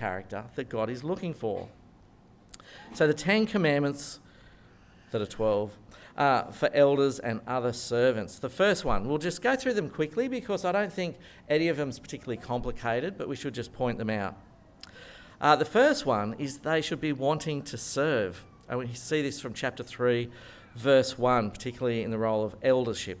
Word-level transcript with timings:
character 0.00 0.44
that 0.54 0.68
God 0.68 0.88
is 0.88 1.04
looking 1.04 1.34
for. 1.34 1.68
So 2.94 3.06
the 3.06 3.14
Ten 3.14 3.46
Commandments 3.46 4.18
that 5.10 5.20
are 5.20 5.26
12 5.26 5.76
uh, 6.16 6.50
for 6.50 6.70
elders 6.74 7.18
and 7.18 7.40
other 7.46 7.72
servants. 7.72 8.38
The 8.38 8.48
first 8.48 8.84
one, 8.84 9.08
we'll 9.08 9.18
just 9.18 9.42
go 9.42 9.56
through 9.56 9.74
them 9.74 9.88
quickly 9.88 10.28
because 10.28 10.64
I 10.64 10.72
don't 10.72 10.92
think 10.92 11.16
any 11.48 11.68
of 11.68 11.76
them 11.76 11.88
is 11.88 11.98
particularly 11.98 12.36
complicated, 12.36 13.16
but 13.16 13.28
we 13.28 13.36
should 13.36 13.54
just 13.54 13.72
point 13.72 13.98
them 13.98 14.10
out. 14.10 14.36
Uh, 15.40 15.56
the 15.56 15.64
first 15.64 16.04
one 16.04 16.34
is 16.38 16.58
they 16.58 16.80
should 16.80 17.00
be 17.00 17.12
wanting 17.12 17.62
to 17.62 17.78
serve. 17.78 18.44
And 18.68 18.78
we 18.78 18.92
see 18.94 19.22
this 19.22 19.40
from 19.40 19.54
chapter 19.54 19.82
3, 19.82 20.30
verse 20.76 21.18
1, 21.18 21.50
particularly 21.50 22.02
in 22.02 22.10
the 22.10 22.18
role 22.18 22.44
of 22.44 22.54
eldership. 22.62 23.18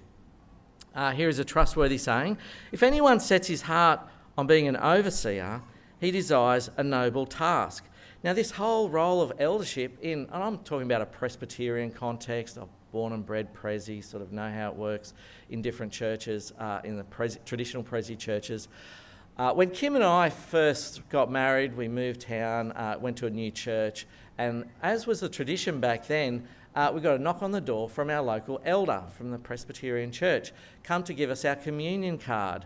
Uh, 0.94 1.12
here 1.12 1.28
is 1.28 1.38
a 1.38 1.44
trustworthy 1.44 1.98
saying 1.98 2.36
If 2.72 2.82
anyone 2.82 3.20
sets 3.20 3.48
his 3.48 3.62
heart 3.62 4.00
on 4.36 4.46
being 4.46 4.68
an 4.68 4.76
overseer, 4.76 5.62
he 6.00 6.10
desires 6.10 6.70
a 6.76 6.82
noble 6.82 7.26
task. 7.26 7.84
Now, 8.22 8.32
this 8.32 8.50
whole 8.50 8.88
role 8.88 9.22
of 9.22 9.32
eldership, 9.38 9.98
in, 10.02 10.28
and 10.32 10.42
I'm 10.42 10.58
talking 10.58 10.86
about 10.86 11.00
a 11.00 11.06
Presbyterian 11.06 11.90
context, 11.90 12.58
I've 12.58 12.68
born 12.92 13.12
and 13.12 13.24
bred 13.24 13.54
Prezi, 13.54 14.02
sort 14.02 14.22
of 14.22 14.32
know 14.32 14.50
how 14.50 14.68
it 14.68 14.76
works 14.76 15.14
in 15.48 15.62
different 15.62 15.92
churches, 15.92 16.52
uh, 16.58 16.80
in 16.84 16.96
the 16.96 17.04
Prezi, 17.04 17.42
traditional 17.44 17.82
Prezi 17.82 18.18
churches. 18.18 18.68
Uh, 19.38 19.52
when 19.54 19.70
Kim 19.70 19.94
and 19.94 20.04
I 20.04 20.28
first 20.28 21.08
got 21.08 21.30
married, 21.30 21.76
we 21.76 21.88
moved 21.88 22.20
town, 22.20 22.72
uh, 22.72 22.98
went 23.00 23.16
to 23.18 23.26
a 23.26 23.30
new 23.30 23.50
church, 23.50 24.06
and 24.36 24.64
as 24.82 25.06
was 25.06 25.20
the 25.20 25.28
tradition 25.28 25.80
back 25.80 26.06
then, 26.06 26.46
uh, 26.74 26.90
we 26.94 27.00
got 27.00 27.16
a 27.16 27.18
knock 27.18 27.42
on 27.42 27.50
the 27.50 27.60
door 27.60 27.88
from 27.88 28.10
our 28.10 28.22
local 28.22 28.60
elder 28.64 29.02
from 29.16 29.30
the 29.30 29.38
Presbyterian 29.38 30.12
church, 30.12 30.52
come 30.82 31.02
to 31.04 31.14
give 31.14 31.30
us 31.30 31.44
our 31.44 31.56
communion 31.56 32.18
card. 32.18 32.64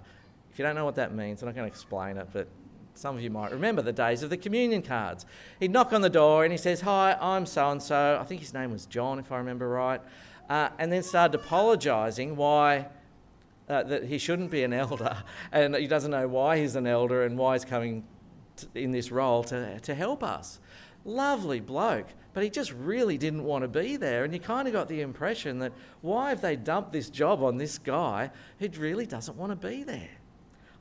If 0.50 0.58
you 0.58 0.64
don't 0.64 0.74
know 0.74 0.84
what 0.84 0.96
that 0.96 1.14
means, 1.14 1.42
I'm 1.42 1.46
not 1.46 1.54
going 1.54 1.68
to 1.68 1.72
explain 1.72 2.16
it, 2.16 2.28
but 2.32 2.48
some 2.94 3.16
of 3.16 3.22
you 3.22 3.30
might 3.30 3.50
remember 3.50 3.82
the 3.82 3.92
days 3.92 4.22
of 4.22 4.30
the 4.30 4.36
communion 4.36 4.80
cards. 4.80 5.26
He'd 5.58 5.72
knock 5.72 5.92
on 5.92 6.00
the 6.00 6.10
door 6.10 6.44
and 6.44 6.52
he 6.52 6.58
says, 6.58 6.80
Hi, 6.82 7.16
I'm 7.20 7.44
so 7.44 7.70
and 7.70 7.82
so. 7.82 8.18
I 8.20 8.24
think 8.24 8.40
his 8.40 8.54
name 8.54 8.70
was 8.70 8.86
John, 8.86 9.18
if 9.18 9.32
I 9.32 9.38
remember 9.38 9.68
right. 9.68 10.00
Uh, 10.48 10.68
and 10.78 10.92
then 10.92 11.02
started 11.02 11.34
apologising 11.34 12.36
why. 12.36 12.86
Uh, 13.66 13.82
that 13.82 14.04
he 14.04 14.18
shouldn't 14.18 14.50
be 14.50 14.62
an 14.62 14.74
elder, 14.74 15.16
and 15.52 15.74
he 15.74 15.86
doesn't 15.86 16.10
know 16.10 16.28
why 16.28 16.58
he's 16.58 16.76
an 16.76 16.86
elder 16.86 17.22
and 17.22 17.38
why 17.38 17.54
he's 17.54 17.64
coming 17.64 18.04
to, 18.56 18.66
in 18.74 18.90
this 18.90 19.10
role 19.10 19.42
to, 19.42 19.80
to 19.80 19.94
help 19.94 20.22
us. 20.22 20.60
Lovely 21.06 21.60
bloke, 21.60 22.08
but 22.34 22.44
he 22.44 22.50
just 22.50 22.74
really 22.74 23.16
didn't 23.16 23.42
want 23.42 23.62
to 23.62 23.68
be 23.68 23.96
there. 23.96 24.22
And 24.22 24.34
you 24.34 24.38
kind 24.38 24.68
of 24.68 24.74
got 24.74 24.86
the 24.88 25.00
impression 25.00 25.60
that 25.60 25.72
why 26.02 26.28
have 26.28 26.42
they 26.42 26.56
dumped 26.56 26.92
this 26.92 27.08
job 27.08 27.42
on 27.42 27.56
this 27.56 27.78
guy 27.78 28.30
who 28.58 28.68
really 28.76 29.06
doesn't 29.06 29.38
want 29.38 29.58
to 29.58 29.66
be 29.66 29.82
there? 29.82 30.10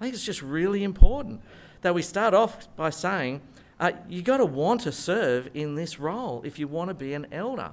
I 0.01 0.03
think 0.03 0.15
it's 0.15 0.25
just 0.25 0.41
really 0.41 0.83
important 0.83 1.41
that 1.83 1.93
we 1.93 2.01
start 2.01 2.33
off 2.33 2.67
by 2.75 2.89
saying 2.89 3.41
uh, 3.79 3.91
you've 4.09 4.23
got 4.23 4.37
to 4.37 4.45
want 4.45 4.81
to 4.81 4.91
serve 4.91 5.49
in 5.53 5.75
this 5.75 5.99
role 5.99 6.41
if 6.43 6.57
you 6.57 6.67
want 6.67 6.89
to 6.89 6.93
be 6.93 7.13
an 7.13 7.27
elder. 7.31 7.71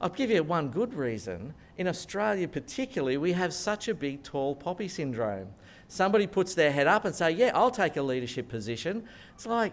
I'll 0.00 0.08
give 0.08 0.30
you 0.30 0.42
one 0.42 0.70
good 0.70 0.94
reason. 0.94 1.54
In 1.76 1.86
Australia, 1.86 2.48
particularly, 2.48 3.16
we 3.16 3.32
have 3.32 3.52
such 3.52 3.88
a 3.88 3.94
big 3.94 4.22
tall 4.22 4.54
poppy 4.54 4.88
syndrome. 4.88 5.48
Somebody 5.88 6.26
puts 6.26 6.54
their 6.54 6.72
head 6.72 6.86
up 6.86 7.04
and 7.04 7.14
say, 7.14 7.30
"Yeah, 7.30 7.52
I'll 7.54 7.70
take 7.70 7.96
a 7.96 8.02
leadership 8.02 8.48
position." 8.48 9.04
It's 9.34 9.46
like 9.46 9.72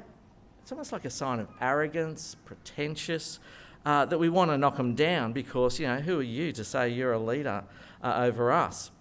it's 0.61 0.71
almost 0.71 0.91
like 0.91 1.05
a 1.05 1.09
sign 1.09 1.39
of 1.39 1.47
arrogance, 1.61 2.35
pretentious, 2.45 3.39
uh, 3.85 4.05
that 4.05 4.19
we 4.19 4.29
want 4.29 4.51
to 4.51 4.57
knock 4.57 4.77
them 4.77 4.93
down 4.93 5.33
because 5.33 5.79
you 5.79 5.87
know 5.87 5.99
who 5.99 6.19
are 6.19 6.23
you 6.23 6.51
to 6.51 6.63
say 6.63 6.89
you're 6.89 7.13
a 7.13 7.19
leader 7.19 7.63
uh, 8.03 8.13
over 8.17 8.51
us? 8.51 8.91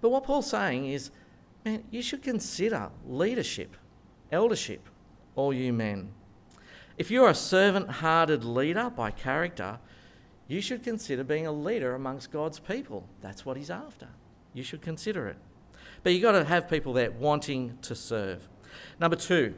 But 0.00 0.10
what 0.10 0.24
Paul's 0.24 0.48
saying 0.48 0.86
is 0.86 1.10
man, 1.64 1.84
you 1.90 2.02
should 2.02 2.22
consider 2.22 2.90
leadership, 3.06 3.76
eldership, 4.30 4.88
all 5.36 5.52
you 5.52 5.72
men. 5.72 6.12
If 6.96 7.10
you're 7.10 7.28
a 7.28 7.34
servant 7.34 7.90
hearted 7.90 8.44
leader 8.44 8.90
by 8.90 9.10
character, 9.10 9.78
you 10.46 10.60
should 10.60 10.82
consider 10.82 11.24
being 11.24 11.46
a 11.46 11.52
leader 11.52 11.94
amongst 11.94 12.30
God's 12.30 12.58
people. 12.58 13.08
That's 13.20 13.44
what 13.44 13.56
he's 13.56 13.70
after. 13.70 14.08
You 14.52 14.62
should 14.62 14.82
consider 14.82 15.26
it. 15.28 15.36
But 16.02 16.12
you've 16.12 16.22
got 16.22 16.32
to 16.32 16.44
have 16.44 16.68
people 16.68 16.92
there 16.92 17.10
wanting 17.10 17.78
to 17.82 17.94
serve. 17.94 18.48
Number 19.00 19.16
two, 19.16 19.54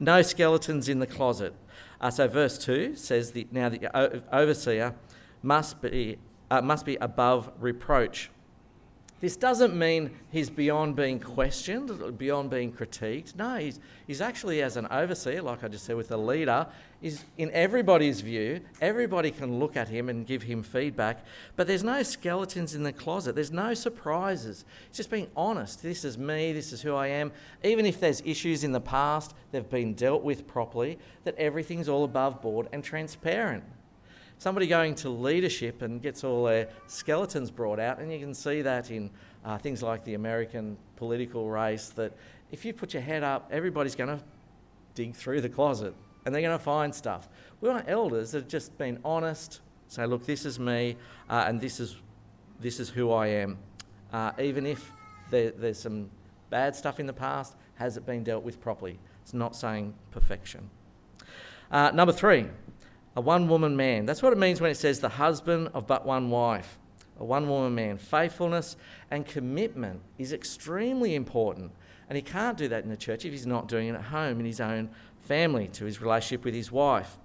no 0.00 0.22
skeletons 0.22 0.88
in 0.88 0.98
the 0.98 1.06
closet. 1.06 1.54
Uh, 2.00 2.10
so, 2.10 2.26
verse 2.26 2.56
2 2.56 2.96
says 2.96 3.32
that 3.32 3.52
now 3.52 3.68
the 3.68 4.22
overseer 4.32 4.94
must 5.42 5.82
be, 5.82 6.16
uh, 6.50 6.62
must 6.62 6.86
be 6.86 6.96
above 6.96 7.50
reproach. 7.58 8.30
This 9.20 9.36
doesn't 9.36 9.78
mean 9.78 10.10
he's 10.30 10.48
beyond 10.48 10.96
being 10.96 11.20
questioned, 11.20 12.16
beyond 12.16 12.48
being 12.48 12.72
critiqued. 12.72 13.36
No, 13.36 13.56
he's, 13.56 13.78
he's 14.06 14.22
actually, 14.22 14.62
as 14.62 14.78
an 14.78 14.86
overseer, 14.86 15.42
like 15.42 15.62
I 15.62 15.68
just 15.68 15.84
said 15.84 15.96
with 15.96 16.10
a 16.10 16.16
leader, 16.16 16.66
is 17.02 17.24
in 17.36 17.50
everybody's 17.50 18.22
view. 18.22 18.62
Everybody 18.80 19.30
can 19.30 19.58
look 19.58 19.76
at 19.76 19.88
him 19.88 20.08
and 20.08 20.26
give 20.26 20.44
him 20.44 20.62
feedback, 20.62 21.22
but 21.54 21.66
there's 21.66 21.84
no 21.84 22.02
skeletons 22.02 22.74
in 22.74 22.82
the 22.82 22.94
closet. 22.94 23.34
There's 23.34 23.52
no 23.52 23.74
surprises. 23.74 24.64
It's 24.88 24.96
just 24.96 25.10
being 25.10 25.28
honest. 25.36 25.82
This 25.82 26.02
is 26.02 26.16
me, 26.16 26.54
this 26.54 26.72
is 26.72 26.80
who 26.80 26.94
I 26.94 27.08
am. 27.08 27.30
Even 27.62 27.84
if 27.84 28.00
there's 28.00 28.22
issues 28.24 28.64
in 28.64 28.72
the 28.72 28.80
past, 28.80 29.34
they've 29.52 29.68
been 29.68 29.92
dealt 29.92 30.22
with 30.22 30.46
properly, 30.46 30.98
that 31.24 31.36
everything's 31.36 31.90
all 31.90 32.04
above 32.04 32.40
board 32.40 32.68
and 32.72 32.82
transparent 32.82 33.64
somebody 34.40 34.66
going 34.66 34.94
to 34.96 35.10
leadership 35.10 35.82
and 35.82 36.00
gets 36.00 36.24
all 36.24 36.44
their 36.44 36.68
skeletons 36.86 37.50
brought 37.50 37.78
out, 37.78 37.98
and 37.98 38.10
you 38.10 38.18
can 38.18 38.34
see 38.34 38.62
that 38.62 38.90
in 38.90 39.10
uh, 39.44 39.58
things 39.58 39.82
like 39.82 40.02
the 40.04 40.14
American 40.14 40.78
political 40.96 41.50
race. 41.50 41.90
That 41.90 42.16
if 42.50 42.64
you 42.64 42.72
put 42.72 42.94
your 42.94 43.02
head 43.02 43.22
up, 43.22 43.48
everybody's 43.52 43.94
going 43.94 44.18
to 44.18 44.24
dig 44.94 45.14
through 45.14 45.42
the 45.42 45.48
closet 45.48 45.94
and 46.24 46.34
they're 46.34 46.42
going 46.42 46.58
to 46.58 46.62
find 46.62 46.94
stuff. 46.94 47.28
We 47.60 47.68
want 47.68 47.84
elders 47.86 48.32
that 48.32 48.38
have 48.38 48.48
just 48.48 48.76
been 48.76 48.98
honest, 49.04 49.60
say, 49.88 50.06
look, 50.06 50.24
this 50.26 50.44
is 50.44 50.58
me, 50.58 50.96
uh, 51.28 51.44
and 51.46 51.60
this 51.60 51.78
is 51.78 51.96
this 52.60 52.78
is 52.78 52.90
who 52.90 53.10
I 53.10 53.26
am, 53.28 53.58
uh, 54.12 54.32
even 54.38 54.66
if 54.66 54.90
there, 55.30 55.50
there's 55.50 55.78
some 55.78 56.10
bad 56.50 56.76
stuff 56.76 57.00
in 57.00 57.06
the 57.06 57.12
past. 57.12 57.56
Has 57.76 57.96
it 57.96 58.04
been 58.04 58.22
dealt 58.22 58.44
with 58.44 58.60
properly? 58.60 58.98
It's 59.22 59.32
not 59.32 59.56
saying 59.56 59.94
perfection. 60.10 60.68
Uh, 61.70 61.90
number 61.94 62.12
three, 62.12 62.46
a 63.16 63.20
one 63.20 63.48
woman 63.48 63.76
man. 63.76 64.06
That's 64.06 64.22
what 64.22 64.32
it 64.32 64.38
means 64.38 64.60
when 64.60 64.70
it 64.70 64.76
says 64.76 65.00
the 65.00 65.08
husband 65.08 65.70
of 65.74 65.86
but 65.86 66.06
one 66.06 66.30
wife. 66.30 66.78
A 67.18 67.24
one 67.24 67.48
woman 67.48 67.74
man. 67.74 67.98
Faithfulness 67.98 68.76
and 69.10 69.26
commitment 69.26 70.00
is 70.18 70.32
extremely 70.32 71.14
important. 71.14 71.72
And 72.08 72.16
he 72.16 72.22
can't 72.22 72.56
do 72.56 72.68
that 72.68 72.82
in 72.84 72.90
the 72.90 72.96
church 72.96 73.24
if 73.24 73.32
he's 73.32 73.46
not 73.46 73.68
doing 73.68 73.88
it 73.88 73.94
at 73.94 74.02
home 74.02 74.40
in 74.40 74.46
his 74.46 74.60
own 74.60 74.90
family, 75.20 75.68
to 75.68 75.84
his 75.84 76.00
relationship 76.00 76.44
with 76.44 76.54
his 76.54 76.72
wife. 76.72 77.18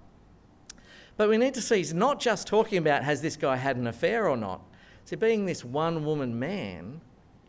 But 1.16 1.28
we 1.28 1.38
need 1.38 1.54
to 1.54 1.62
see 1.62 1.78
he's 1.78 1.94
not 1.94 2.20
just 2.20 2.46
talking 2.46 2.78
about 2.78 3.02
has 3.02 3.22
this 3.22 3.36
guy 3.36 3.56
had 3.56 3.76
an 3.76 3.86
affair 3.86 4.28
or 4.28 4.36
not. 4.36 4.62
See, 5.04 5.16
being 5.16 5.46
this 5.46 5.64
one 5.64 6.04
woman 6.04 6.38
man 6.38 7.00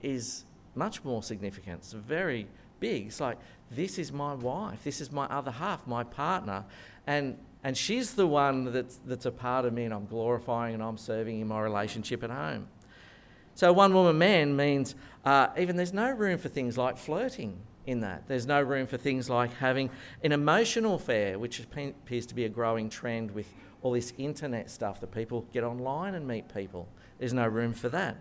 is 0.02 0.46
much 0.74 1.04
more 1.04 1.22
significant. 1.22 1.80
It's 1.80 1.92
very 1.92 2.48
big. 2.80 3.08
It's 3.08 3.20
like, 3.20 3.38
this 3.72 4.00
is 4.00 4.12
my 4.12 4.34
wife, 4.34 4.84
this 4.84 5.02
is 5.02 5.12
my 5.12 5.26
other 5.26 5.52
half, 5.52 5.86
my 5.86 6.04
partner. 6.04 6.64
And 7.06 7.38
and 7.68 7.76
she's 7.76 8.14
the 8.14 8.26
one 8.26 8.72
that's, 8.72 8.98
that's 9.06 9.26
a 9.26 9.32
part 9.32 9.66
of 9.66 9.74
me, 9.74 9.84
and 9.84 9.94
I'm 9.94 10.06
glorifying 10.06 10.74
and 10.74 10.82
I'm 10.82 10.96
serving 10.96 11.42
in 11.42 11.50
my 11.50 11.60
relationship 11.60 12.24
at 12.24 12.30
home. 12.30 12.70
So, 13.56 13.74
one 13.74 13.94
woman 13.94 14.18
man 14.18 14.56
means 14.56 14.96
uh, 15.26 15.48
even 15.58 15.76
there's 15.76 15.92
no 15.92 16.10
room 16.10 16.38
for 16.38 16.48
things 16.48 16.78
like 16.78 16.96
flirting 16.96 17.60
in 17.86 18.00
that. 18.00 18.26
There's 18.30 18.48
no 18.48 18.62
room 18.62 18.88
for 18.88 18.96
things 18.96 19.30
like 19.30 19.54
having 19.56 19.90
an 20.24 20.32
emotional 20.32 20.96
affair, 20.96 21.38
which 21.38 21.60
appears 21.60 22.26
to 22.28 22.34
be 22.34 22.46
a 22.46 22.50
growing 22.50 22.90
trend 22.90 23.32
with 23.32 23.54
all 23.82 23.92
this 23.92 24.14
internet 24.18 24.70
stuff 24.70 25.02
that 25.02 25.12
people 25.12 25.46
get 25.52 25.66
online 25.66 26.16
and 26.16 26.26
meet 26.26 26.48
people. 26.48 26.88
There's 27.20 27.34
no 27.34 27.48
room 27.48 27.74
for 27.74 27.90
that. 27.90 28.16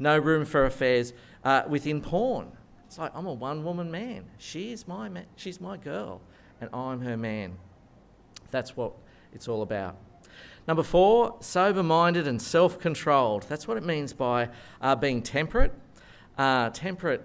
No 0.00 0.18
room 0.18 0.44
for 0.44 0.66
affairs 0.66 1.12
uh, 1.44 1.62
within 1.68 2.00
porn. 2.00 2.50
It's 2.88 2.98
like 2.98 3.12
I'm 3.14 3.26
a 3.26 3.32
one 3.32 3.62
woman 3.62 3.92
man. 3.92 4.24
She's 4.38 4.88
my, 4.88 5.08
ma- 5.08 5.20
she's 5.36 5.60
my 5.60 5.76
girl, 5.76 6.20
and 6.60 6.68
I'm 6.72 7.02
her 7.02 7.16
man. 7.16 7.58
That's 8.50 8.76
what 8.76 8.92
it's 9.32 9.48
all 9.48 9.62
about. 9.62 9.96
Number 10.66 10.82
four, 10.82 11.36
sober 11.40 11.82
minded 11.82 12.28
and 12.28 12.40
self 12.40 12.78
controlled. 12.78 13.46
That's 13.48 13.66
what 13.66 13.76
it 13.76 13.84
means 13.84 14.12
by 14.12 14.50
uh, 14.82 14.96
being 14.96 15.22
temperate. 15.22 15.72
Uh, 16.36 16.70
temperate 16.70 17.24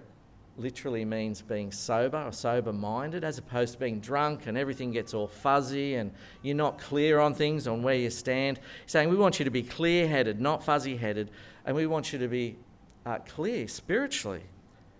literally 0.57 1.03
means 1.03 1.41
being 1.41 1.71
sober 1.71 2.17
or 2.17 2.31
sober 2.31 2.71
minded 2.71 3.23
as 3.23 3.37
opposed 3.37 3.73
to 3.73 3.79
being 3.79 3.99
drunk 3.99 4.45
and 4.45 4.57
everything 4.57 4.91
gets 4.91 5.13
all 5.13 5.27
fuzzy 5.27 5.95
and 5.95 6.11
you're 6.41 6.55
not 6.55 6.77
clear 6.77 7.19
on 7.19 7.33
things, 7.33 7.67
on 7.67 7.81
where 7.81 7.95
you 7.95 8.09
stand. 8.09 8.59
He's 8.83 8.91
saying 8.91 9.09
we 9.09 9.15
want 9.15 9.39
you 9.39 9.45
to 9.45 9.51
be 9.51 9.63
clear 9.63 10.07
headed, 10.07 10.39
not 10.39 10.63
fuzzy 10.63 10.97
headed, 10.97 11.31
and 11.65 11.75
we 11.75 11.87
want 11.87 12.13
you 12.13 12.19
to 12.19 12.27
be 12.27 12.57
uh, 13.05 13.19
clear 13.19 13.67
spiritually, 13.67 14.43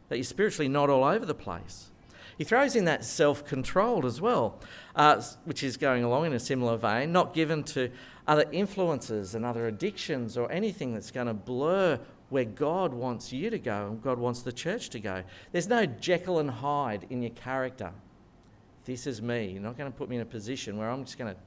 that 0.09 0.17
you're 0.17 0.23
spiritually 0.23 0.67
not 0.67 0.89
all 0.89 1.03
over 1.03 1.25
the 1.25 1.35
place. 1.35 1.91
He 2.37 2.43
throws 2.43 2.75
in 2.75 2.85
that 2.85 3.03
self 3.03 3.45
controlled 3.45 4.05
as 4.05 4.19
well, 4.19 4.59
uh, 4.95 5.21
which 5.45 5.63
is 5.63 5.77
going 5.77 6.03
along 6.03 6.25
in 6.25 6.33
a 6.33 6.39
similar 6.39 6.77
vein, 6.77 7.11
not 7.11 7.33
given 7.33 7.63
to 7.65 7.91
other 8.27 8.45
influences 8.51 9.35
and 9.35 9.45
other 9.45 9.67
addictions 9.67 10.37
or 10.37 10.51
anything 10.51 10.93
that's 10.93 11.11
going 11.11 11.27
to 11.27 11.33
blur 11.33 11.99
where 12.29 12.45
God 12.45 12.93
wants 12.93 13.31
you 13.31 13.49
to 13.49 13.59
go 13.59 13.87
and 13.87 14.01
God 14.01 14.17
wants 14.17 14.41
the 14.41 14.51
church 14.51 14.89
to 14.91 14.99
go. 14.99 15.23
There's 15.51 15.67
no 15.67 15.85
Jekyll 15.85 16.39
and 16.39 16.49
Hyde 16.49 17.05
in 17.09 17.21
your 17.21 17.31
character. 17.31 17.91
this 18.85 19.05
is 19.05 19.21
me. 19.21 19.51
You're 19.51 19.61
not 19.61 19.77
going 19.77 19.91
to 19.91 19.97
put 19.97 20.09
me 20.09 20.15
in 20.15 20.21
a 20.21 20.25
position 20.25 20.77
where 20.77 20.89
I'm 20.89 21.05
just 21.05 21.17
going 21.17 21.33
to 21.33 21.39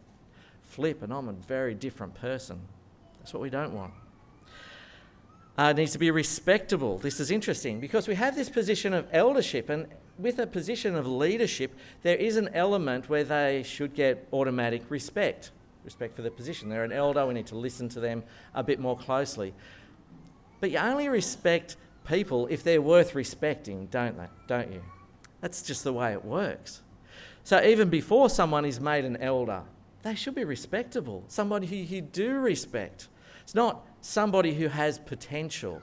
flip 0.62 1.02
and 1.02 1.12
I'm 1.12 1.28
a 1.28 1.32
very 1.32 1.74
different 1.74 2.14
person. 2.14 2.60
That's 3.18 3.32
what 3.34 3.42
we 3.42 3.50
don't 3.50 3.72
want. 3.72 3.92
Uh, 5.58 5.72
needs 5.72 5.92
to 5.92 5.98
be 5.98 6.10
respectable. 6.10 6.98
This 6.98 7.18
is 7.18 7.30
interesting 7.30 7.80
because 7.80 8.06
we 8.06 8.14
have 8.14 8.36
this 8.36 8.50
position 8.50 8.92
of 8.92 9.06
eldership, 9.10 9.70
and 9.70 9.86
with 10.18 10.38
a 10.38 10.46
position 10.46 10.94
of 10.94 11.06
leadership, 11.06 11.74
there 12.02 12.16
is 12.16 12.36
an 12.36 12.50
element 12.52 13.08
where 13.08 13.24
they 13.24 13.62
should 13.62 13.94
get 13.94 14.28
automatic 14.32 14.82
respect 14.90 15.50
respect 15.86 16.14
for 16.16 16.22
their 16.22 16.30
position. 16.30 16.68
They're 16.68 16.84
an 16.84 16.92
elder, 16.92 17.24
we 17.26 17.32
need 17.32 17.46
to 17.46 17.56
listen 17.56 17.88
to 17.90 18.00
them 18.00 18.24
a 18.54 18.62
bit 18.62 18.78
more 18.78 18.98
closely. 18.98 19.54
But 20.60 20.70
you 20.70 20.78
only 20.78 21.08
respect 21.08 21.76
people 22.06 22.48
if 22.48 22.62
they're 22.62 22.82
worth 22.82 23.14
respecting, 23.14 23.86
don't 23.86 24.18
they? 24.18 24.26
Don't 24.46 24.70
you? 24.72 24.82
That's 25.40 25.62
just 25.62 25.84
the 25.84 25.92
way 25.92 26.12
it 26.12 26.24
works. 26.24 26.82
So 27.44 27.62
even 27.62 27.88
before 27.88 28.28
someone 28.28 28.64
is 28.64 28.80
made 28.80 29.04
an 29.04 29.16
elder, 29.18 29.62
they 30.02 30.16
should 30.16 30.34
be 30.34 30.44
respectable. 30.44 31.24
Somebody 31.28 31.66
who 31.66 31.76
you 31.76 32.00
do 32.02 32.32
respect. 32.38 33.08
It's 33.42 33.54
not 33.54 33.86
somebody 34.06 34.54
who 34.54 34.68
has 34.68 34.98
potential. 34.98 35.82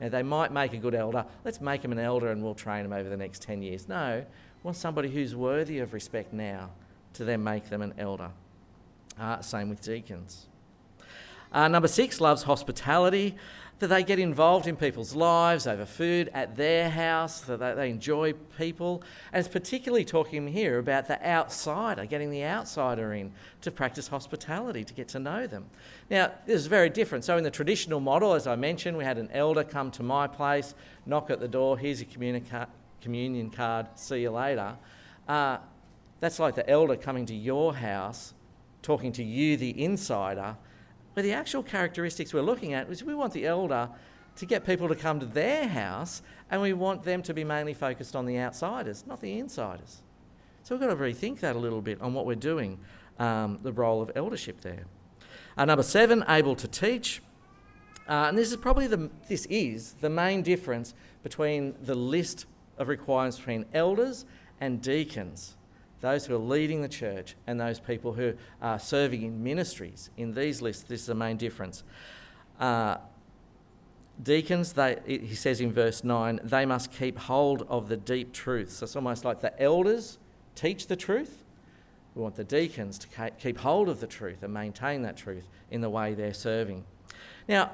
Now, 0.00 0.08
they 0.08 0.22
might 0.22 0.52
make 0.52 0.72
a 0.72 0.76
good 0.76 0.94
elder. 0.94 1.24
Let's 1.44 1.60
make 1.60 1.82
them 1.82 1.92
an 1.92 1.98
elder 1.98 2.28
and 2.30 2.42
we'll 2.42 2.54
train 2.54 2.82
them 2.82 2.92
over 2.92 3.08
the 3.08 3.16
next 3.16 3.42
10 3.42 3.62
years. 3.62 3.88
No, 3.88 4.24
want 4.62 4.76
somebody 4.76 5.10
who's 5.10 5.36
worthy 5.36 5.80
of 5.80 5.92
respect 5.92 6.32
now 6.32 6.70
to 7.14 7.24
then 7.24 7.42
make 7.42 7.68
them 7.68 7.82
an 7.82 7.94
elder. 7.98 8.30
Uh, 9.18 9.40
same 9.40 9.68
with 9.68 9.80
deacons. 9.80 10.46
Uh, 11.52 11.68
number 11.68 11.86
six, 11.86 12.20
loves 12.20 12.42
hospitality 12.42 13.36
that 13.80 13.88
they 13.88 14.02
get 14.02 14.18
involved 14.18 14.66
in 14.66 14.76
people's 14.76 15.14
lives 15.14 15.66
over 15.66 15.84
food 15.84 16.30
at 16.32 16.56
their 16.56 16.88
house, 16.88 17.40
that 17.40 17.58
they, 17.58 17.74
they 17.74 17.90
enjoy 17.90 18.32
people. 18.56 19.02
And 19.32 19.40
it's 19.40 19.52
particularly 19.52 20.04
talking 20.04 20.46
here 20.46 20.78
about 20.78 21.06
the 21.06 21.24
outsider, 21.26 22.06
getting 22.06 22.30
the 22.30 22.44
outsider 22.44 23.12
in 23.14 23.32
to 23.62 23.70
practice 23.70 24.08
hospitality, 24.08 24.84
to 24.84 24.94
get 24.94 25.08
to 25.08 25.18
know 25.18 25.46
them. 25.46 25.66
Now, 26.10 26.32
this 26.46 26.56
is 26.56 26.66
very 26.66 26.90
different. 26.90 27.24
So, 27.24 27.36
in 27.36 27.44
the 27.44 27.50
traditional 27.50 28.00
model, 28.00 28.34
as 28.34 28.46
I 28.46 28.56
mentioned, 28.56 28.96
we 28.96 29.04
had 29.04 29.18
an 29.18 29.30
elder 29.32 29.64
come 29.64 29.90
to 29.92 30.02
my 30.02 30.26
place, 30.26 30.74
knock 31.06 31.30
at 31.30 31.40
the 31.40 31.48
door, 31.48 31.78
here's 31.78 32.00
your 32.00 32.10
communica- 32.10 32.68
communion 33.00 33.50
card, 33.50 33.86
see 33.94 34.22
you 34.22 34.30
later. 34.30 34.76
Uh, 35.26 35.58
that's 36.20 36.38
like 36.38 36.54
the 36.54 36.68
elder 36.68 36.96
coming 36.96 37.26
to 37.26 37.34
your 37.34 37.74
house, 37.74 38.34
talking 38.82 39.12
to 39.12 39.24
you, 39.24 39.56
the 39.56 39.82
insider 39.82 40.56
but 41.14 41.22
the 41.22 41.32
actual 41.32 41.62
characteristics 41.62 42.34
we're 42.34 42.42
looking 42.42 42.74
at 42.74 42.90
is 42.90 43.04
we 43.04 43.14
want 43.14 43.32
the 43.32 43.46
elder 43.46 43.88
to 44.36 44.46
get 44.46 44.66
people 44.66 44.88
to 44.88 44.96
come 44.96 45.20
to 45.20 45.26
their 45.26 45.68
house 45.68 46.22
and 46.50 46.60
we 46.60 46.72
want 46.72 47.04
them 47.04 47.22
to 47.22 47.32
be 47.32 47.44
mainly 47.44 47.72
focused 47.72 48.16
on 48.16 48.26
the 48.26 48.38
outsiders, 48.38 49.06
not 49.06 49.20
the 49.20 49.38
insiders. 49.38 50.02
So 50.64 50.74
we've 50.74 50.80
got 50.80 50.94
to 50.94 51.00
rethink 51.00 51.40
that 51.40 51.54
a 51.54 51.58
little 51.58 51.80
bit 51.80 52.00
on 52.00 52.14
what 52.14 52.26
we're 52.26 52.34
doing, 52.34 52.80
um, 53.18 53.58
the 53.62 53.72
role 53.72 54.02
of 54.02 54.10
eldership 54.16 54.60
there. 54.60 54.84
Uh, 55.56 55.64
number 55.64 55.82
seven, 55.82 56.24
able 56.28 56.56
to 56.56 56.68
teach. 56.68 57.22
Uh, 58.08 58.26
and 58.28 58.36
this 58.36 58.50
is 58.50 58.56
probably 58.56 58.86
the 58.86 59.10
this 59.28 59.46
is 59.46 59.94
the 60.00 60.10
main 60.10 60.42
difference 60.42 60.94
between 61.22 61.74
the 61.82 61.94
list 61.94 62.44
of 62.76 62.88
requirements 62.88 63.38
between 63.38 63.64
elders 63.72 64.26
and 64.60 64.82
deacons 64.82 65.56
those 66.04 66.26
who 66.26 66.34
are 66.34 66.38
leading 66.38 66.82
the 66.82 66.88
church 66.88 67.34
and 67.46 67.58
those 67.58 67.80
people 67.80 68.12
who 68.12 68.34
are 68.60 68.78
serving 68.78 69.22
in 69.22 69.42
ministries. 69.42 70.10
In 70.18 70.34
these 70.34 70.60
lists, 70.60 70.82
this 70.82 71.00
is 71.00 71.06
the 71.06 71.14
main 71.14 71.38
difference. 71.38 71.82
Uh, 72.60 72.98
deacons, 74.22 74.74
they, 74.74 74.98
he 75.06 75.34
says 75.34 75.62
in 75.62 75.72
verse 75.72 76.04
9, 76.04 76.40
they 76.44 76.66
must 76.66 76.92
keep 76.92 77.18
hold 77.18 77.62
of 77.70 77.88
the 77.88 77.96
deep 77.96 78.34
truth. 78.34 78.70
So 78.70 78.84
it's 78.84 78.96
almost 78.96 79.24
like 79.24 79.40
the 79.40 79.58
elders 79.60 80.18
teach 80.54 80.88
the 80.88 80.96
truth. 80.96 81.42
We 82.14 82.22
want 82.22 82.36
the 82.36 82.44
deacons 82.44 82.98
to 82.98 83.30
keep 83.38 83.58
hold 83.58 83.88
of 83.88 84.00
the 84.00 84.06
truth 84.06 84.42
and 84.42 84.54
maintain 84.54 85.02
that 85.02 85.16
truth 85.16 85.48
in 85.70 85.80
the 85.80 85.90
way 85.90 86.14
they're 86.14 86.34
serving. 86.34 86.84
Now, 87.48 87.72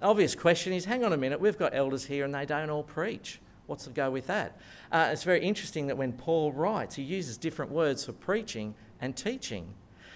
obvious 0.00 0.34
question 0.34 0.72
is 0.72 0.84
hang 0.84 1.04
on 1.04 1.12
a 1.12 1.16
minute, 1.16 1.40
we've 1.40 1.58
got 1.58 1.74
elders 1.74 2.04
here 2.04 2.24
and 2.24 2.34
they 2.34 2.46
don't 2.46 2.70
all 2.70 2.84
preach. 2.84 3.40
What's 3.66 3.84
the 3.84 3.90
go 3.90 4.10
with 4.10 4.26
that? 4.26 4.58
Uh, 4.90 5.10
it's 5.12 5.22
very 5.22 5.44
interesting 5.44 5.86
that 5.88 5.96
when 5.96 6.12
Paul 6.12 6.52
writes, 6.52 6.96
he 6.96 7.02
uses 7.02 7.36
different 7.36 7.70
words 7.70 8.04
for 8.04 8.12
preaching 8.12 8.74
and 9.00 9.16
teaching. 9.16 9.74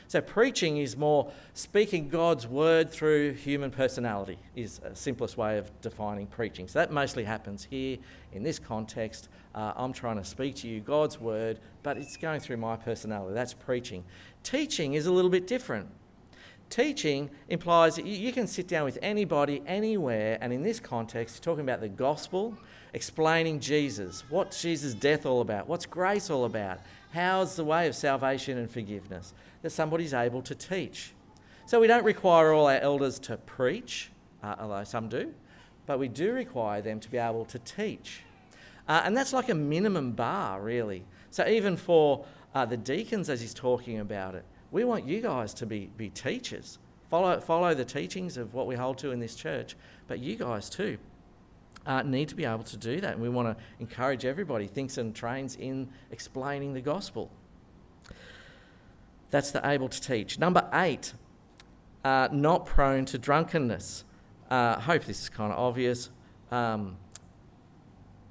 So, 0.09 0.21
preaching 0.21 0.79
is 0.79 0.97
more 0.97 1.32
speaking 1.55 2.09
God's 2.09 2.47
word 2.47 2.91
through 2.91 3.32
human 3.35 3.71
personality, 3.71 4.38
is 4.55 4.81
a 4.85 4.94
simplest 4.94 5.37
way 5.37 5.56
of 5.56 5.71
defining 5.81 6.26
preaching. 6.26 6.69
So, 6.69 6.79
that 6.81 6.93
mostly 6.93 7.25
happens 7.25 7.65
here 7.65 7.99
in 8.32 8.43
this 8.43 8.59
context. 8.59 9.29
Uh, 9.54 9.72
I'm 9.76 9.92
trying 9.92 10.16
to 10.16 10.24
speak 10.24 10.56
to 10.56 10.68
you 10.68 10.80
God's 10.80 11.20
word, 11.20 11.60
but 11.82 11.96
it's 11.96 12.16
going 12.16 12.40
through 12.40 12.56
my 12.56 12.76
personality. 12.76 13.34
That's 13.34 13.54
preaching. 13.54 14.04
Teaching 14.42 14.94
is 14.94 15.06
a 15.06 15.12
little 15.12 15.30
bit 15.30 15.46
different. 15.46 15.88
Teaching 16.70 17.30
implies 17.48 17.96
that 17.96 18.04
you 18.04 18.32
can 18.32 18.46
sit 18.48 18.66
down 18.66 18.84
with 18.84 18.98
anybody, 19.00 19.62
anywhere, 19.66 20.38
and 20.40 20.52
in 20.52 20.62
this 20.62 20.80
context, 20.80 21.42
talking 21.42 21.62
about 21.62 21.80
the 21.80 21.88
gospel, 21.88 22.56
explaining 22.94 23.60
Jesus. 23.60 24.24
What's 24.28 24.60
Jesus' 24.60 24.94
death 24.94 25.24
all 25.24 25.40
about? 25.40 25.68
What's 25.68 25.86
grace 25.86 26.30
all 26.30 26.46
about? 26.46 26.80
How's 27.12 27.54
the 27.54 27.64
way 27.64 27.86
of 27.86 27.94
salvation 27.94 28.58
and 28.58 28.68
forgiveness? 28.68 29.34
That 29.62 29.70
somebody's 29.70 30.14
able 30.14 30.42
to 30.42 30.54
teach. 30.54 31.12
So 31.66 31.80
we 31.80 31.86
don't 31.86 32.04
require 32.04 32.52
all 32.52 32.66
our 32.66 32.78
elders 32.80 33.18
to 33.20 33.36
preach, 33.36 34.10
uh, 34.42 34.56
although 34.58 34.84
some 34.84 35.08
do, 35.08 35.32
but 35.86 35.98
we 35.98 36.08
do 36.08 36.32
require 36.32 36.82
them 36.82 36.98
to 37.00 37.10
be 37.10 37.18
able 37.18 37.44
to 37.46 37.58
teach. 37.60 38.22
Uh, 38.88 39.02
and 39.04 39.16
that's 39.16 39.32
like 39.32 39.48
a 39.48 39.54
minimum 39.54 40.12
bar, 40.12 40.60
really. 40.60 41.04
So 41.31 41.46
even 41.46 41.76
for 41.76 42.25
uh, 42.54 42.66
the 42.66 42.76
deacons, 42.76 43.28
as 43.28 43.40
he's 43.40 43.54
talking 43.54 44.00
about 44.00 44.34
it, 44.34 44.44
we 44.70 44.84
want 44.84 45.06
you 45.06 45.20
guys 45.20 45.54
to 45.54 45.66
be, 45.66 45.90
be 45.96 46.10
teachers. 46.10 46.78
Follow, 47.10 47.40
follow 47.40 47.75
the 47.75 47.84
teachings 47.84 48.36
of 48.36 48.54
what 48.54 48.66
we 48.66 48.75
hold 48.75 48.98
to 48.98 49.12
in 49.12 49.20
this 49.20 49.36
church, 49.36 49.76
but 50.08 50.19
you 50.19 50.36
guys 50.36 50.69
too 50.69 50.98
uh, 51.86 52.02
need 52.02 52.28
to 52.28 52.34
be 52.34 52.44
able 52.44 52.64
to 52.64 52.76
do 52.76 53.00
that. 53.00 53.14
And 53.14 53.22
we 53.22 53.28
want 53.28 53.56
to 53.56 53.64
encourage 53.78 54.25
everybody 54.25 54.66
thinks 54.66 54.98
and 54.98 55.14
trains 55.14 55.56
in 55.56 55.88
explaining 56.10 56.75
the 56.75 56.80
gospel. 56.80 57.30
That's 59.30 59.50
the 59.50 59.66
able 59.69 59.88
to 59.88 60.00
teach. 60.00 60.38
Number 60.38 60.69
eight, 60.72 61.14
uh, 62.04 62.28
not 62.32 62.66
prone 62.66 63.04
to 63.06 63.19
drunkenness. 63.19 64.04
I 64.50 64.56
uh, 64.56 64.80
hope 64.80 65.04
this 65.04 65.22
is 65.22 65.28
kind 65.28 65.52
of 65.52 65.58
obvious, 65.58 66.10
um, 66.50 66.96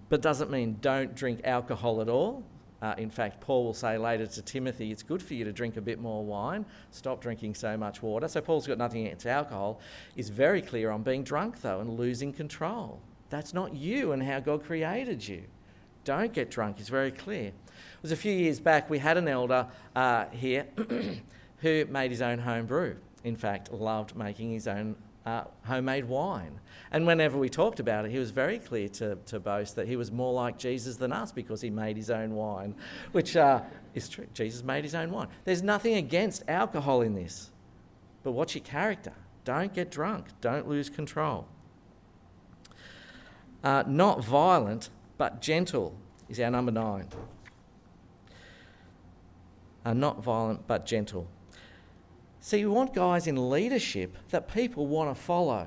but 0.09 0.21
doesn't 0.21 0.49
mean 0.49 0.77
don't 0.81 1.15
drink 1.15 1.41
alcohol 1.43 2.01
at 2.01 2.09
all. 2.09 2.43
Uh, 2.81 2.93
in 2.97 3.09
fact, 3.09 3.39
Paul 3.39 3.63
will 3.63 3.73
say 3.73 3.97
later 3.97 4.27
to 4.27 4.41
Timothy, 4.41 4.91
it's 4.91 5.03
good 5.03 5.23
for 5.23 5.35
you 5.35 5.45
to 5.45 5.53
drink 5.53 5.77
a 5.77 5.81
bit 5.81 6.01
more 6.01 6.25
wine, 6.25 6.65
stop 6.91 7.21
drinking 7.21 7.55
so 7.55 7.77
much 7.77 8.03
water. 8.03 8.27
So 8.27 8.41
Paul's 8.41 8.67
got 8.67 8.77
nothing 8.77 9.05
against 9.05 9.25
alcohol. 9.25 9.79
He's 10.15 10.29
very 10.29 10.61
clear 10.61 10.91
on 10.91 11.01
being 11.01 11.23
drunk, 11.23 11.61
though, 11.61 11.79
and 11.79 11.97
losing 11.97 12.33
control. 12.33 12.99
That's 13.29 13.53
not 13.53 13.73
you 13.73 14.11
and 14.11 14.21
how 14.21 14.41
God 14.41 14.65
created 14.65 15.25
you. 15.25 15.43
Don't 16.03 16.33
get 16.33 16.51
drunk, 16.51 16.79
it's 16.81 16.89
very 16.89 17.11
clear. 17.11 17.47
It 17.47 17.53
was 18.01 18.11
a 18.11 18.17
few 18.17 18.33
years 18.33 18.59
back, 18.59 18.89
we 18.89 18.99
had 18.99 19.17
an 19.17 19.29
elder 19.29 19.67
uh, 19.95 20.25
here 20.31 20.67
who 21.59 21.85
made 21.85 22.11
his 22.11 22.21
own 22.21 22.39
home 22.39 22.65
brew. 22.65 22.97
In 23.23 23.37
fact, 23.37 23.71
loved 23.71 24.15
making 24.17 24.51
his 24.51 24.67
own 24.67 24.97
uh, 25.25 25.43
homemade 25.65 26.05
wine. 26.05 26.59
And 26.91 27.07
whenever 27.07 27.37
we 27.37 27.49
talked 27.49 27.79
about 27.79 28.05
it, 28.05 28.11
he 28.11 28.19
was 28.19 28.31
very 28.31 28.59
clear 28.59 28.87
to, 28.89 29.15
to 29.25 29.39
boast 29.39 29.75
that 29.75 29.87
he 29.87 29.95
was 29.95 30.11
more 30.11 30.33
like 30.33 30.57
Jesus 30.57 30.97
than 30.97 31.11
us 31.11 31.31
because 31.31 31.61
he 31.61 31.69
made 31.69 31.97
his 31.97 32.09
own 32.09 32.35
wine, 32.35 32.75
which 33.13 33.35
uh, 33.35 33.61
is 33.95 34.09
true. 34.09 34.27
Jesus 34.33 34.63
made 34.63 34.83
his 34.83 34.95
own 34.95 35.11
wine. 35.11 35.27
There's 35.45 35.63
nothing 35.63 35.95
against 35.95 36.43
alcohol 36.47 37.01
in 37.01 37.15
this, 37.15 37.51
but 38.23 38.31
watch 38.31 38.55
your 38.55 38.63
character. 38.63 39.13
Don't 39.45 39.73
get 39.73 39.91
drunk, 39.91 40.27
don't 40.41 40.67
lose 40.67 40.89
control. 40.89 41.47
Uh, 43.63 43.83
not 43.87 44.23
violent, 44.23 44.89
but 45.17 45.41
gentle 45.41 45.95
is 46.27 46.39
our 46.39 46.51
number 46.51 46.71
nine. 46.71 47.07
Uh, 49.85 49.93
not 49.93 50.21
violent, 50.21 50.65
but 50.67 50.85
gentle. 50.85 51.27
See, 52.45 52.65
we 52.65 52.71
want 52.71 52.93
guys 52.93 53.25
in 53.25 53.49
leadership 53.49 54.17
that 54.31 54.53
people 54.53 54.85
want 54.85 55.15
to 55.15 55.15
follow, 55.15 55.65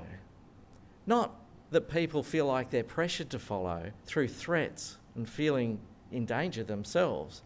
not 1.07 1.33
that 1.71 1.89
people 1.89 2.21
feel 2.21 2.45
like 2.45 2.69
they're 2.69 2.83
pressured 2.83 3.31
to 3.31 3.39
follow 3.39 3.89
through 4.05 4.27
threats 4.27 4.99
and 5.15 5.27
feeling 5.27 5.79
in 6.11 6.27
danger 6.27 6.63
themselves. 6.63 7.41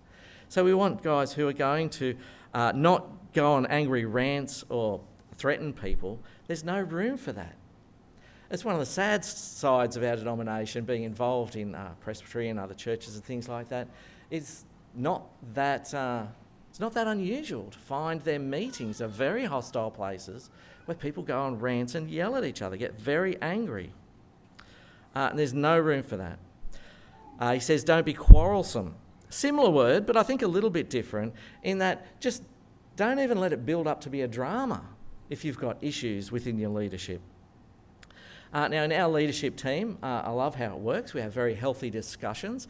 So 0.50 0.66
we 0.66 0.74
want 0.74 1.02
guys 1.02 1.32
who 1.32 1.48
are 1.48 1.54
going 1.54 1.90
to 1.92 2.18
uh, 2.54 2.74
not 2.76 3.32
go 3.32 3.54
on 3.54 3.68
angry 3.68 4.04
rants 4.04 4.66
or 4.68 5.00
threaten 5.38 5.72
people. 5.72 6.20
There's 6.48 6.66
no 6.66 6.82
room 6.82 7.16
for 7.16 7.32
that. 7.32 7.56
It's 8.50 8.66
one 8.66 8.76
of 8.76 8.82
the 8.82 8.86
sad 8.86 9.24
sides 9.24 9.96
of 9.96 10.04
our 10.04 10.18
denomination 10.18 10.84
being 10.84 11.04
involved 11.04 11.56
in 11.56 11.74
uh, 11.74 11.94
Presbytery 12.02 12.50
and 12.50 12.60
other 12.60 12.74
churches 12.74 13.16
and 13.16 13.24
things 13.24 13.48
like 13.48 13.70
that. 13.70 13.88
It's 14.30 14.66
not 14.94 15.30
that, 15.54 15.94
uh, 15.94 16.26
not 16.82 16.94
that 16.94 17.08
unusual 17.08 17.66
to 17.70 17.78
find 17.78 18.22
their 18.22 18.40
meetings 18.40 19.02
are 19.02 19.08
very 19.08 19.46
hostile 19.46 19.92
places 19.92 20.50
where 20.86 20.96
people 20.96 21.22
go 21.22 21.40
on 21.40 21.60
rants 21.60 21.94
and 21.94 22.10
yell 22.10 22.36
at 22.36 22.44
each 22.44 22.62
other, 22.62 22.76
get 22.76 23.00
very 23.00 23.40
angry. 23.42 23.94
Uh, 25.16 25.28
and 25.30 25.38
there's 25.38 25.54
no 25.54 25.78
room 25.78 26.02
for 26.02 26.18
that. 26.18 26.40
Uh, 27.40 27.54
he 27.54 27.60
says, 27.60 27.84
don't 27.84 28.06
be 28.06 28.14
quarrelsome. 28.14 28.96
Similar 29.30 29.70
word, 29.70 30.06
but 30.08 30.18
I 30.18 30.24
think 30.24 30.42
a 30.42 30.48
little 30.48 30.72
bit 30.72 30.90
different 30.90 31.34
in 31.64 31.78
that 31.78 32.20
just 32.20 32.44
don't 32.96 33.20
even 33.20 33.40
let 33.40 33.54
it 33.54 33.66
build 33.66 33.88
up 33.88 34.02
to 34.02 34.10
be 34.10 34.22
a 34.22 34.28
drama 34.28 34.84
if 35.30 35.46
you've 35.46 35.60
got 35.60 35.78
issues 35.82 36.32
within 36.32 36.58
your 36.58 36.72
leadership. 36.72 37.22
Uh, 38.54 38.68
now, 38.68 38.84
in 38.84 38.92
our 38.92 39.08
leadership 39.08 39.56
team, 39.56 39.98
uh, 40.04 40.24
I 40.26 40.32
love 40.32 40.56
how 40.56 40.76
it 40.76 40.80
works. 40.80 41.14
We 41.14 41.22
have 41.22 41.32
very 41.32 41.56
healthy 41.56 41.90
discussions. 41.90 42.68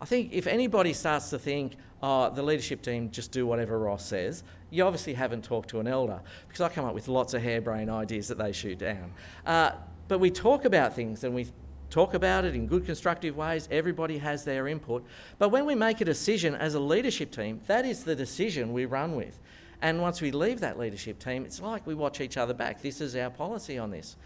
I 0.00 0.06
think 0.06 0.32
if 0.32 0.46
anybody 0.46 0.92
starts 0.92 1.30
to 1.30 1.38
think, 1.38 1.76
oh, 2.02 2.30
the 2.30 2.42
leadership 2.42 2.82
team 2.82 3.10
just 3.10 3.32
do 3.32 3.46
whatever 3.46 3.78
Ross 3.78 4.04
says, 4.04 4.42
you 4.70 4.84
obviously 4.84 5.14
haven't 5.14 5.44
talked 5.44 5.68
to 5.70 5.80
an 5.80 5.86
elder 5.86 6.20
because 6.48 6.60
I 6.60 6.68
come 6.68 6.84
up 6.84 6.94
with 6.94 7.08
lots 7.08 7.34
of 7.34 7.42
harebrained 7.42 7.90
ideas 7.90 8.28
that 8.28 8.38
they 8.38 8.52
shoot 8.52 8.78
down. 8.78 9.12
Uh, 9.44 9.72
but 10.08 10.18
we 10.18 10.30
talk 10.30 10.64
about 10.64 10.94
things 10.94 11.24
and 11.24 11.34
we 11.34 11.48
talk 11.90 12.14
about 12.14 12.44
it 12.44 12.54
in 12.54 12.66
good 12.66 12.86
constructive 12.86 13.36
ways. 13.36 13.68
Everybody 13.70 14.18
has 14.18 14.44
their 14.44 14.68
input. 14.68 15.04
But 15.38 15.50
when 15.50 15.66
we 15.66 15.74
make 15.74 16.00
a 16.00 16.04
decision 16.04 16.54
as 16.54 16.74
a 16.74 16.80
leadership 16.80 17.30
team, 17.30 17.60
that 17.66 17.84
is 17.84 18.04
the 18.04 18.14
decision 18.14 18.72
we 18.72 18.86
run 18.86 19.16
with. 19.16 19.38
And 19.82 20.00
once 20.00 20.20
we 20.20 20.30
leave 20.30 20.60
that 20.60 20.78
leadership 20.78 21.18
team, 21.18 21.44
it's 21.44 21.60
like 21.60 21.86
we 21.86 21.94
watch 21.94 22.20
each 22.20 22.36
other 22.36 22.54
back. 22.54 22.82
This 22.82 23.00
is 23.00 23.16
our 23.16 23.30
policy 23.30 23.78
on 23.78 23.90
this. 23.90 24.16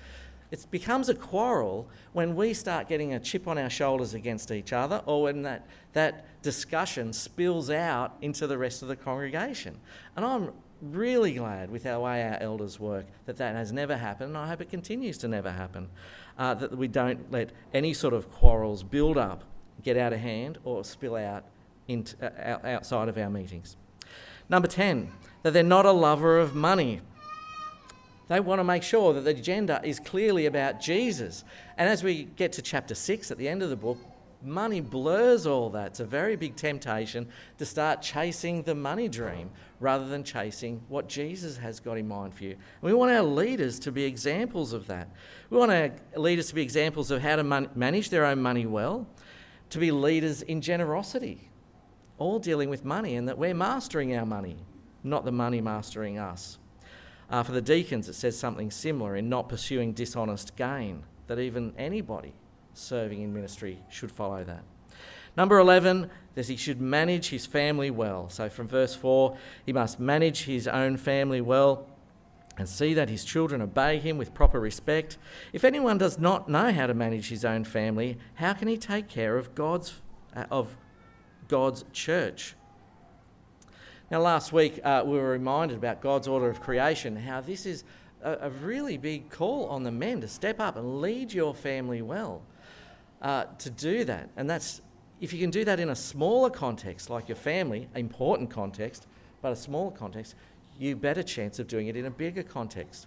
It 0.54 0.70
becomes 0.70 1.08
a 1.08 1.16
quarrel 1.16 1.88
when 2.12 2.36
we 2.36 2.54
start 2.54 2.88
getting 2.88 3.12
a 3.12 3.18
chip 3.18 3.48
on 3.48 3.58
our 3.58 3.68
shoulders 3.68 4.14
against 4.14 4.52
each 4.52 4.72
other 4.72 5.02
or 5.04 5.24
when 5.24 5.42
that, 5.42 5.66
that 5.94 6.26
discussion 6.42 7.12
spills 7.12 7.70
out 7.70 8.14
into 8.20 8.46
the 8.46 8.56
rest 8.56 8.80
of 8.80 8.86
the 8.86 8.94
congregation. 8.94 9.80
And 10.14 10.24
I'm 10.24 10.52
really 10.80 11.34
glad 11.34 11.72
with 11.72 11.86
our 11.86 11.98
way 11.98 12.22
our 12.22 12.38
elders 12.40 12.78
work 12.78 13.06
that 13.26 13.36
that 13.38 13.56
has 13.56 13.72
never 13.72 13.96
happened, 13.96 14.28
and 14.28 14.38
I 14.38 14.46
hope 14.46 14.60
it 14.60 14.70
continues 14.70 15.18
to 15.18 15.28
never 15.28 15.50
happen. 15.50 15.88
Uh, 16.38 16.54
that 16.54 16.78
we 16.78 16.86
don't 16.86 17.32
let 17.32 17.50
any 17.72 17.92
sort 17.92 18.14
of 18.14 18.30
quarrels 18.30 18.84
build 18.84 19.18
up, 19.18 19.42
get 19.82 19.96
out 19.96 20.12
of 20.12 20.20
hand, 20.20 20.58
or 20.62 20.84
spill 20.84 21.16
out 21.16 21.42
into, 21.88 22.14
uh, 22.24 22.64
outside 22.64 23.08
of 23.08 23.18
our 23.18 23.28
meetings. 23.28 23.76
Number 24.48 24.68
10, 24.68 25.10
that 25.42 25.52
they're 25.52 25.64
not 25.64 25.84
a 25.84 25.90
lover 25.90 26.38
of 26.38 26.54
money. 26.54 27.00
They 28.28 28.40
want 28.40 28.58
to 28.58 28.64
make 28.64 28.82
sure 28.82 29.12
that 29.12 29.20
the 29.20 29.30
agenda 29.30 29.80
is 29.84 30.00
clearly 30.00 30.46
about 30.46 30.80
Jesus. 30.80 31.44
And 31.76 31.88
as 31.88 32.02
we 32.02 32.24
get 32.24 32.52
to 32.54 32.62
chapter 32.62 32.94
6 32.94 33.30
at 33.30 33.38
the 33.38 33.48
end 33.48 33.62
of 33.62 33.70
the 33.70 33.76
book, 33.76 33.98
money 34.42 34.80
blurs 34.80 35.46
all 35.46 35.70
that. 35.70 35.88
It's 35.88 36.00
a 36.00 36.04
very 36.04 36.36
big 36.36 36.56
temptation 36.56 37.28
to 37.58 37.66
start 37.66 38.02
chasing 38.02 38.62
the 38.62 38.74
money 38.74 39.08
dream 39.08 39.50
rather 39.80 40.06
than 40.06 40.24
chasing 40.24 40.82
what 40.88 41.08
Jesus 41.08 41.56
has 41.58 41.80
got 41.80 41.98
in 41.98 42.08
mind 42.08 42.34
for 42.34 42.44
you. 42.44 42.52
And 42.52 42.82
we 42.82 42.94
want 42.94 43.12
our 43.12 43.22
leaders 43.22 43.78
to 43.80 43.92
be 43.92 44.04
examples 44.04 44.72
of 44.72 44.86
that. 44.86 45.08
We 45.50 45.58
want 45.58 45.72
our 45.72 45.90
leaders 46.16 46.48
to 46.48 46.54
be 46.54 46.62
examples 46.62 47.10
of 47.10 47.22
how 47.22 47.36
to 47.36 47.44
man- 47.44 47.70
manage 47.74 48.10
their 48.10 48.24
own 48.24 48.40
money 48.40 48.66
well, 48.66 49.06
to 49.70 49.78
be 49.78 49.90
leaders 49.90 50.42
in 50.42 50.60
generosity, 50.60 51.50
all 52.18 52.38
dealing 52.38 52.70
with 52.70 52.84
money, 52.84 53.16
and 53.16 53.28
that 53.28 53.38
we're 53.38 53.54
mastering 53.54 54.16
our 54.16 54.26
money, 54.26 54.56
not 55.02 55.24
the 55.24 55.32
money 55.32 55.60
mastering 55.60 56.18
us. 56.18 56.58
Uh, 57.30 57.42
for 57.42 57.52
the 57.52 57.62
deacons, 57.62 58.08
it 58.08 58.14
says 58.14 58.38
something 58.38 58.70
similar 58.70 59.16
in 59.16 59.28
not 59.28 59.48
pursuing 59.48 59.92
dishonest 59.92 60.56
gain, 60.56 61.04
that 61.26 61.38
even 61.38 61.72
anybody 61.78 62.32
serving 62.74 63.22
in 63.22 63.32
ministry 63.32 63.80
should 63.88 64.12
follow 64.12 64.44
that. 64.44 64.64
Number 65.36 65.58
11, 65.58 66.10
that 66.34 66.46
he 66.46 66.56
should 66.56 66.80
manage 66.80 67.30
his 67.30 67.46
family 67.46 67.90
well. 67.90 68.28
So 68.28 68.48
from 68.48 68.68
verse 68.68 68.94
4, 68.94 69.36
he 69.66 69.72
must 69.72 69.98
manage 69.98 70.44
his 70.44 70.68
own 70.68 70.96
family 70.96 71.40
well 71.40 71.86
and 72.56 72.68
see 72.68 72.94
that 72.94 73.08
his 73.08 73.24
children 73.24 73.60
obey 73.60 73.98
him 73.98 74.16
with 74.16 74.32
proper 74.32 74.60
respect. 74.60 75.18
If 75.52 75.64
anyone 75.64 75.98
does 75.98 76.18
not 76.18 76.48
know 76.48 76.72
how 76.72 76.86
to 76.86 76.94
manage 76.94 77.28
his 77.28 77.44
own 77.44 77.64
family, 77.64 78.16
how 78.34 78.52
can 78.52 78.68
he 78.68 78.76
take 78.76 79.08
care 79.08 79.36
of 79.36 79.54
God's, 79.56 80.00
uh, 80.36 80.44
of 80.50 80.76
God's 81.48 81.84
church? 81.92 82.54
Now, 84.10 84.20
last 84.20 84.52
week 84.52 84.80
uh, 84.84 85.02
we 85.04 85.16
were 85.16 85.30
reminded 85.30 85.78
about 85.78 86.00
God's 86.00 86.28
order 86.28 86.50
of 86.50 86.60
creation, 86.60 87.16
how 87.16 87.40
this 87.40 87.64
is 87.64 87.84
a, 88.22 88.32
a, 88.42 88.50
really 88.50 88.98
big 88.98 89.30
call 89.30 89.66
on 89.68 89.82
the 89.82 89.90
men 89.90 90.20
to 90.20 90.28
step 90.28 90.60
up 90.60 90.76
and 90.76 91.00
lead 91.00 91.32
your 91.32 91.54
family 91.54 92.02
well. 92.02 92.42
Uh, 93.22 93.44
to 93.58 93.70
do 93.70 94.04
that, 94.04 94.28
and 94.36 94.50
that's 94.50 94.82
if 95.20 95.32
you 95.32 95.38
can 95.38 95.48
do 95.48 95.64
that 95.64 95.80
in 95.80 95.88
a 95.88 95.96
smaller 95.96 96.50
context, 96.50 97.08
like 97.08 97.28
your 97.28 97.36
family, 97.36 97.88
important 97.94 98.50
context, 98.50 99.06
but 99.40 99.52
a 99.52 99.56
smaller 99.56 99.90
context, 99.90 100.34
you 100.78 100.94
better 100.96 101.22
chance 101.22 101.58
of 101.58 101.66
doing 101.66 101.86
it 101.86 101.96
in 101.96 102.04
a 102.04 102.10
bigger 102.10 102.42
context. 102.42 103.06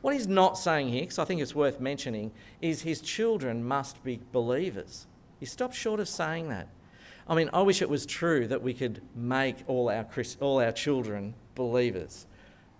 What 0.00 0.14
he's 0.14 0.28
not 0.28 0.56
saying 0.56 0.88
here, 0.90 1.00
because 1.00 1.18
I 1.18 1.24
think 1.24 1.40
it's 1.40 1.54
worth 1.54 1.80
mentioning, 1.80 2.30
is 2.60 2.82
his 2.82 3.00
children 3.00 3.64
must 3.64 4.04
be 4.04 4.20
believers. 4.30 5.06
He 5.40 5.46
stops 5.46 5.76
short 5.76 5.98
of 5.98 6.08
saying 6.08 6.48
that. 6.50 6.68
I 7.28 7.34
mean, 7.34 7.50
I 7.52 7.62
wish 7.62 7.82
it 7.82 7.88
was 7.88 8.06
true 8.06 8.46
that 8.46 8.62
we 8.62 8.72
could 8.72 9.02
make 9.14 9.56
all 9.66 9.90
our, 9.90 10.06
all 10.40 10.60
our 10.60 10.72
children 10.72 11.34
believers. 11.54 12.26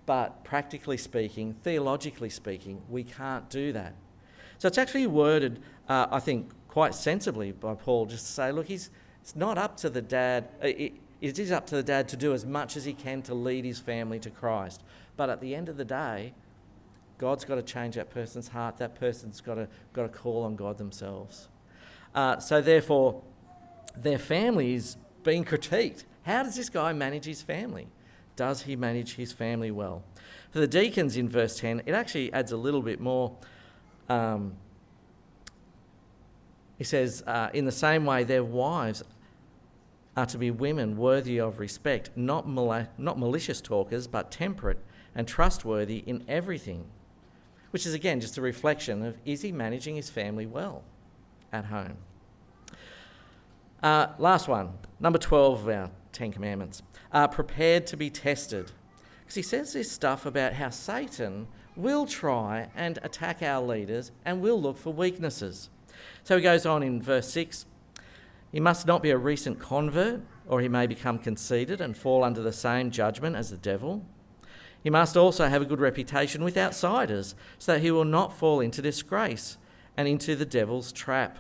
But 0.07 0.45
practically 0.45 0.97
speaking, 0.97 1.55
theologically 1.65 2.31
speaking, 2.31 2.81
we 2.89 3.03
can't 3.03 3.51
do 3.51 3.73
that. 3.73 3.95
So 4.59 4.69
it's 4.69 4.79
actually 4.79 5.09
worded, 5.09 5.61
uh, 5.89 6.07
I 6.11 6.21
think, 6.21 6.51
quite 6.69 6.95
sensibly 6.95 7.53
by 7.53 7.75
Paul, 7.75 8.07
just 8.07 8.27
to 8.27 8.33
say, 8.33 8.53
look, 8.53 8.67
he's, 8.67 8.91
it's 9.21 9.35
not 9.35 9.59
up 9.59 9.77
to 9.79 9.91
the 9.91 10.03
dad, 10.03 10.49
uh, 10.63 10.69
it, 10.69 10.93
it 11.21 11.39
is 11.39 11.51
up 11.51 11.67
to 11.67 11.75
the 11.75 11.83
dad 11.83 12.09
to 12.11 12.17
do 12.17 12.33
as 12.33 12.47
much 12.47 12.77
as 12.77 12.85
he 12.85 12.93
can 12.93 13.23
to 13.23 13.35
lead 13.35 13.65
his 13.65 13.81
family 13.81 14.21
to 14.21 14.31
Christ. 14.31 14.83
But 15.17 15.29
at 15.29 15.41
the 15.41 15.55
end 15.55 15.69
of 15.69 15.77
the 15.77 15.85
day, 15.85 16.35
God's 17.19 17.45
got 17.45 17.57
to 17.57 17.63
change 17.63 17.97
that 17.97 18.11
person's 18.11 18.49
heart. 18.49 18.77
That 18.77 18.95
person's 18.95 19.41
got 19.41 19.55
to, 19.55 19.69
got 19.93 20.03
to 20.03 20.09
call 20.09 20.45
on 20.45 20.55
God 20.55 20.79
themselves. 20.79 21.49
Uh, 22.15 22.39
so, 22.39 22.61
therefore, 22.61 23.23
their 24.03 24.19
family 24.19 24.75
is 24.75 24.97
being 25.23 25.45
critiqued. 25.45 26.05
How 26.25 26.43
does 26.43 26.57
this 26.57 26.69
guy 26.69 26.93
manage 26.93 27.25
his 27.25 27.43
family? 27.43 27.89
Does 28.37 28.63
he 28.63 28.77
manage 28.77 29.17
his 29.17 29.33
family 29.33 29.71
well? 29.71 30.03
For 30.51 30.61
the 30.61 30.67
deacons 30.67 31.17
in 31.17 31.29
verse 31.29 31.59
10, 31.59 31.83
it 31.87 31.93
actually 31.93 32.33
adds 32.33 32.53
a 32.53 32.57
little 32.57 32.83
bit 32.83 33.01
more. 33.01 33.37
Um, 34.09 34.55
he 36.79 36.85
says, 36.85 37.23
uh, 37.27 37.49
in 37.55 37.65
the 37.65 37.73
same 37.73 38.05
way, 38.05 38.25
their 38.25 38.45
wives 38.45 39.03
are 40.17 40.27
to 40.27 40.39
be 40.39 40.51
women 40.51 40.97
worthy 40.97 41.39
of 41.39 41.59
respect, 41.59 42.11
not, 42.17 42.49
mal- 42.49 42.89
not 42.99 43.19
malicious 43.19 43.61
talkers, 43.61 44.07
but 44.07 44.31
temperate 44.31 44.79
and 45.15 45.27
trustworthy 45.27 45.99
in 46.07 46.25
everything. 46.29 46.87
Which 47.71 47.87
is 47.87 47.95
again 47.95 48.21
just 48.21 48.39
a 48.39 48.43
reflection 48.43 49.05
of 49.05 49.17
is 49.25 49.43
he 49.43 49.53
managing 49.53 49.97
his 49.97 50.09
family 50.09 50.47
well 50.47 50.85
at 51.53 51.67
home? 51.67 51.99
Uh, 53.83 54.09
last 54.19 54.49
one, 54.49 54.71
number 55.01 55.19
12 55.19 55.63
of 55.63 55.69
our 55.69 55.91
Ten 56.13 56.33
Commandments. 56.33 56.83
Uh, 57.13 57.29
prepared 57.29 57.87
to 57.89 57.97
be 57.97 58.11
tested. 58.11 58.73
Because 59.21 59.35
he 59.35 59.43
says 59.43 59.73
this 59.73 59.91
stuff 59.91 60.25
about 60.25 60.55
how 60.55 60.71
Satan 60.71 61.47
will 61.77 62.07
try 62.07 62.69
and 62.75 62.99
attack 63.03 63.43
our 63.43 63.63
leaders 63.65 64.13
and 64.25 64.41
will 64.41 64.61
look 64.61 64.79
for 64.79 64.93
weaknesses. 64.93 65.69
So 66.25 66.37
he 66.37 66.43
goes 66.43 66.65
on 66.65 66.83
in 66.83 67.03
verse 67.03 67.29
6 67.31 67.67
He 68.51 68.61
must 68.61 68.87
not 68.87 69.03
be 69.03 69.11
a 69.11 69.19
recent 69.19 69.59
convert, 69.59 70.23
or 70.47 70.61
he 70.61 70.69
may 70.69 70.87
become 70.87 71.19
conceited 71.19 71.81
and 71.81 71.97
fall 71.97 72.25
under 72.25 72.43
the 72.43 72.53
same 72.53 72.91
judgment 72.91 73.37
as 73.37 73.51
the 73.51 73.57
devil. 73.57 74.05
He 74.83 74.91
must 74.91 75.17
also 75.17 75.49
have 75.49 75.63
a 75.63 75.67
good 75.67 75.81
reputation 75.81 76.45
with 76.45 76.57
outsiders, 76.57 77.35
so 77.59 77.73
that 77.73 77.83
he 77.83 77.91
will 77.91 78.05
not 78.05 78.33
fall 78.33 78.61
into 78.61 78.81
disgrace 78.81 79.59
and 79.97 80.07
into 80.09 80.37
the 80.37 80.47
devil's 80.47 80.93
trap 80.93 81.39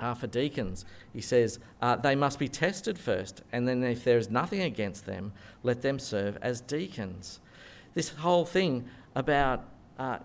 uh, 0.00 0.14
for 0.14 0.26
deacons. 0.26 0.84
He 1.12 1.20
says 1.20 1.58
uh, 1.82 1.96
they 1.96 2.14
must 2.14 2.38
be 2.38 2.48
tested 2.48 2.98
first, 2.98 3.42
and 3.52 3.66
then 3.66 3.82
if 3.82 4.04
there 4.04 4.18
is 4.18 4.30
nothing 4.30 4.62
against 4.62 5.06
them, 5.06 5.32
let 5.62 5.82
them 5.82 5.98
serve 5.98 6.38
as 6.42 6.60
deacons. 6.60 7.40
This 7.94 8.10
whole 8.10 8.44
thing 8.44 8.84
about 9.14 9.64
uh, 9.98 10.18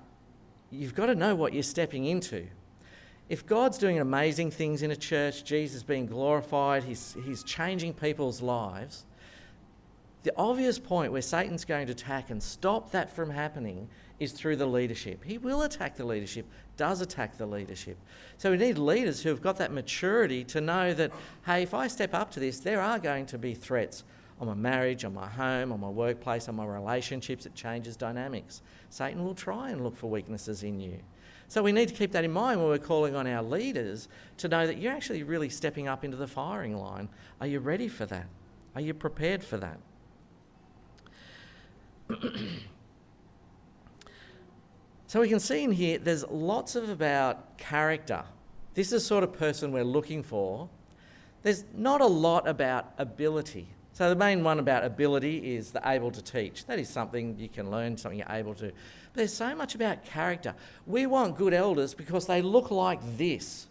you've 0.74 0.96
got 0.96 1.08
to 1.08 1.16
know 1.16 1.36
what 1.36 1.54
you're 1.54 1.64
stepping 1.64 2.06
into. 2.06 2.48
If 3.30 3.46
God's 3.46 3.78
doing 3.78 4.00
amazing 4.00 4.52
things 4.52 4.84
in 4.84 4.92
a 4.92 4.96
church, 4.96 5.44
Jesus 5.44 5.82
being 5.82 6.06
glorified, 6.06 6.84
he's, 6.84 7.16
he's 7.26 7.44
changing 7.44 7.94
people's 7.94 8.42
lives, 8.42 9.06
the 10.24 10.34
obvious 10.38 10.80
point 10.80 11.12
where 11.12 11.22
Satan's 11.22 11.66
going 11.66 11.88
to 11.88 11.92
attack 11.92 12.30
and 12.30 12.42
stop 12.42 12.92
that 12.92 13.14
from 13.14 13.30
happening 13.30 13.90
is 14.20 14.32
through 14.32 14.56
the 14.56 14.66
leadership. 14.66 15.24
He 15.24 15.38
will 15.38 15.64
attack 15.64 15.98
the 15.98 16.06
leadership, 16.06 16.46
does 16.78 17.02
attack 17.02 17.38
the 17.38 17.46
leadership. 17.46 17.98
So 18.38 18.52
we 18.52 18.58
need 18.58 18.78
leaders 18.78 19.22
who 19.22 19.30
have 19.30 19.42
got 19.42 19.58
that 19.58 19.74
maturity 19.74 20.46
to 20.46 20.62
know 20.62 20.94
that, 20.94 21.12
hey, 21.46 21.64
if 21.64 21.74
I 21.74 21.88
step 21.88 22.14
up 22.14 22.32
to 22.32 22.40
this, 22.40 22.60
there 22.60 22.80
are 22.80 23.00
going 23.00 23.26
to 23.28 23.38
be 23.38 23.54
threats 23.54 24.06
on 24.40 24.48
my 24.48 24.54
marriage, 24.54 25.04
on 25.04 25.14
my 25.14 25.28
home, 25.28 25.72
on 25.72 25.80
my 25.80 25.90
workplace, 25.90 26.48
on 26.48 26.56
my 26.56 26.66
relationships. 26.66 27.46
It 27.46 27.54
changes 27.54 27.98
dynamics. 27.98 28.62
Satan 28.90 29.26
will 29.26 29.36
try 29.36 29.72
and 29.72 29.84
look 29.84 29.98
for 29.98 30.10
weaknesses 30.10 30.64
in 30.64 30.80
you. 30.80 31.00
So 31.50 31.62
we 31.62 31.72
need 31.72 31.90
to 31.90 31.94
keep 31.94 32.14
that 32.14 32.24
in 32.24 32.32
mind 32.32 32.62
when 32.62 32.70
we're 32.70 32.78
calling 32.78 33.16
on 33.16 33.28
our 33.28 33.44
leaders 33.44 34.08
to 34.38 34.48
know 34.48 34.66
that 34.66 34.78
you're 34.78 34.94
actually 34.94 35.24
really 35.24 35.50
stepping 35.50 35.88
up 35.88 36.04
into 36.04 36.18
the 36.18 36.28
firing 36.28 36.78
line. 36.78 37.10
Are 37.42 37.48
you 37.48 37.60
ready 37.60 37.88
for 37.88 38.06
that? 38.06 38.28
Are 38.74 38.82
you 38.82 38.94
prepared 38.94 39.44
for 39.44 39.58
that? 39.58 39.78
So 45.08 45.22
we 45.22 45.30
can 45.30 45.40
see 45.40 45.64
in 45.64 45.72
here 45.72 46.00
there's 46.00 46.26
lots 46.28 46.76
of 46.76 46.90
about 46.90 47.58
character. 47.60 48.24
This 48.74 48.88
is 48.88 48.92
the 48.94 49.00
sort 49.00 49.24
of 49.24 49.32
person 49.34 49.72
we're 49.72 49.84
looking 49.84 50.24
for 50.24 50.70
there's 51.44 51.66
not 51.76 52.02
a 52.02 52.08
lot 52.08 52.48
about 52.48 52.94
ability. 52.98 53.68
So 53.92 54.10
the 54.10 54.16
main 54.16 54.44
one 54.44 54.58
about 54.58 54.84
ability 54.84 55.56
is 55.56 55.72
the 55.72 55.82
able 55.86 56.10
to 56.10 56.22
teach. 56.22 56.66
That 56.66 56.80
is 56.80 56.90
something 56.90 57.38
you 57.38 57.50
can 57.50 57.70
learn, 57.70 57.96
something 57.98 58.18
you're 58.18 58.36
able 58.36 58.56
to. 58.56 58.68
But 58.68 59.14
there's 59.14 59.34
so 59.34 59.54
much 59.54 59.76
about 59.76 60.04
character. 60.04 60.56
We 60.88 61.06
want 61.06 61.38
good 61.38 61.54
elders 61.54 61.94
because 61.94 62.26
they 62.26 62.42
look 62.42 62.72
like 62.72 63.00
this. 63.18 63.68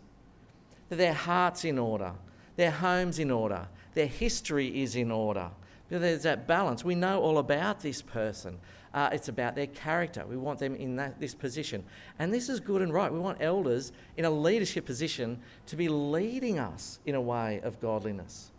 Their 0.91 1.15
heart's 1.15 1.65
in 1.65 1.79
order, 1.79 2.13
their 2.57 2.71
home's 2.71 3.19
in 3.19 3.31
order, 3.31 3.67
their 3.95 4.07
history 4.07 4.83
is 4.83 4.95
in 4.95 5.11
order. 5.11 5.51
There's 5.99 6.23
that 6.23 6.47
balance. 6.47 6.85
We 6.85 6.95
know 6.95 7.21
all 7.21 7.37
about 7.39 7.81
this 7.81 8.01
person. 8.01 8.59
Uh, 8.95 9.11
it's 9.13 9.29
about 9.29 9.55
their 9.55 9.67
character. 9.67 10.25
We 10.27 10.37
want 10.37 10.59
them 10.59 10.75
in 10.75 10.97
that, 10.97 11.21
this 11.21 11.35
position. 11.35 11.85
And 12.19 12.33
this 12.33 12.49
is 12.49 12.61
good 12.61 12.81
and 12.83 12.93
right. 12.93 13.13
We 13.13 13.19
want 13.19 13.43
elders 13.43 13.93
in 14.17 14.25
a 14.25 14.31
leadership 14.31 14.87
position 14.87 15.41
to 15.67 15.77
be 15.77 15.89
leading 15.89 16.59
us 16.59 16.99
in 17.05 17.15
a 17.15 17.21
way 17.21 17.61
of 17.63 17.81
godliness. 17.81 18.51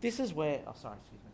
This 0.00 0.20
is 0.20 0.34
where, 0.34 0.60
oh, 0.66 0.74
sorry, 0.80 0.96
excuse 0.96 1.20
me. 1.24 1.30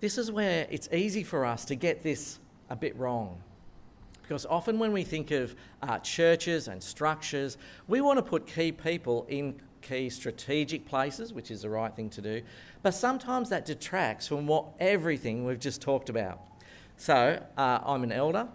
This 0.00 0.18
is 0.18 0.30
where 0.30 0.66
it's 0.70 0.88
easy 0.92 1.24
for 1.24 1.44
us 1.44 1.64
to 1.66 1.74
get 1.74 2.02
this 2.02 2.38
a 2.68 2.76
bit 2.76 2.96
wrong. 2.96 3.42
Because 4.30 4.46
often 4.46 4.78
when 4.78 4.92
we 4.92 5.02
think 5.02 5.32
of 5.32 5.56
uh, 5.82 5.98
churches 5.98 6.68
and 6.68 6.80
structures, 6.80 7.58
we 7.88 8.00
want 8.00 8.16
to 8.16 8.22
put 8.22 8.46
key 8.46 8.70
people 8.70 9.26
in 9.28 9.56
key 9.82 10.08
strategic 10.08 10.86
places, 10.86 11.32
which 11.32 11.50
is 11.50 11.62
the 11.62 11.68
right 11.68 11.92
thing 11.92 12.08
to 12.10 12.22
do. 12.22 12.40
But 12.80 12.94
sometimes 12.94 13.48
that 13.48 13.64
detracts 13.64 14.28
from 14.28 14.46
what 14.46 14.66
everything 14.78 15.44
we've 15.44 15.58
just 15.58 15.82
talked 15.82 16.08
about. 16.08 16.38
So 16.96 17.42
uh, 17.58 17.80
I'm 17.84 18.04
an 18.04 18.12
elder, 18.12 18.46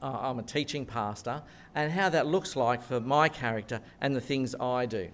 uh, 0.00 0.18
I'm 0.20 0.38
a 0.38 0.44
teaching 0.44 0.86
pastor, 0.86 1.42
and 1.74 1.90
how 1.90 2.08
that 2.08 2.28
looks 2.28 2.54
like 2.54 2.80
for 2.80 3.00
my 3.00 3.28
character 3.28 3.80
and 4.00 4.14
the 4.14 4.20
things 4.20 4.54
I 4.60 4.86
do. 4.86 5.08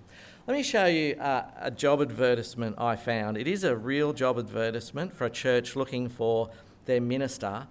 Let 0.47 0.55
me 0.55 0.63
show 0.63 0.85
you 0.85 1.15
uh, 1.15 1.47
a 1.59 1.71
job 1.71 2.03
advertisement 2.03 2.77
I 2.77 2.97
found. 2.97 3.39
It 3.39 3.49
is 3.49 3.65
a 3.65 3.75
real 3.75 4.13
job 4.13 4.39
advertisement 4.39 5.15
for 5.15 5.25
a 5.25 5.31
church 5.31 5.77
looking 5.77 6.11
for 6.11 6.51
their 6.85 7.01
minister. 7.01 7.67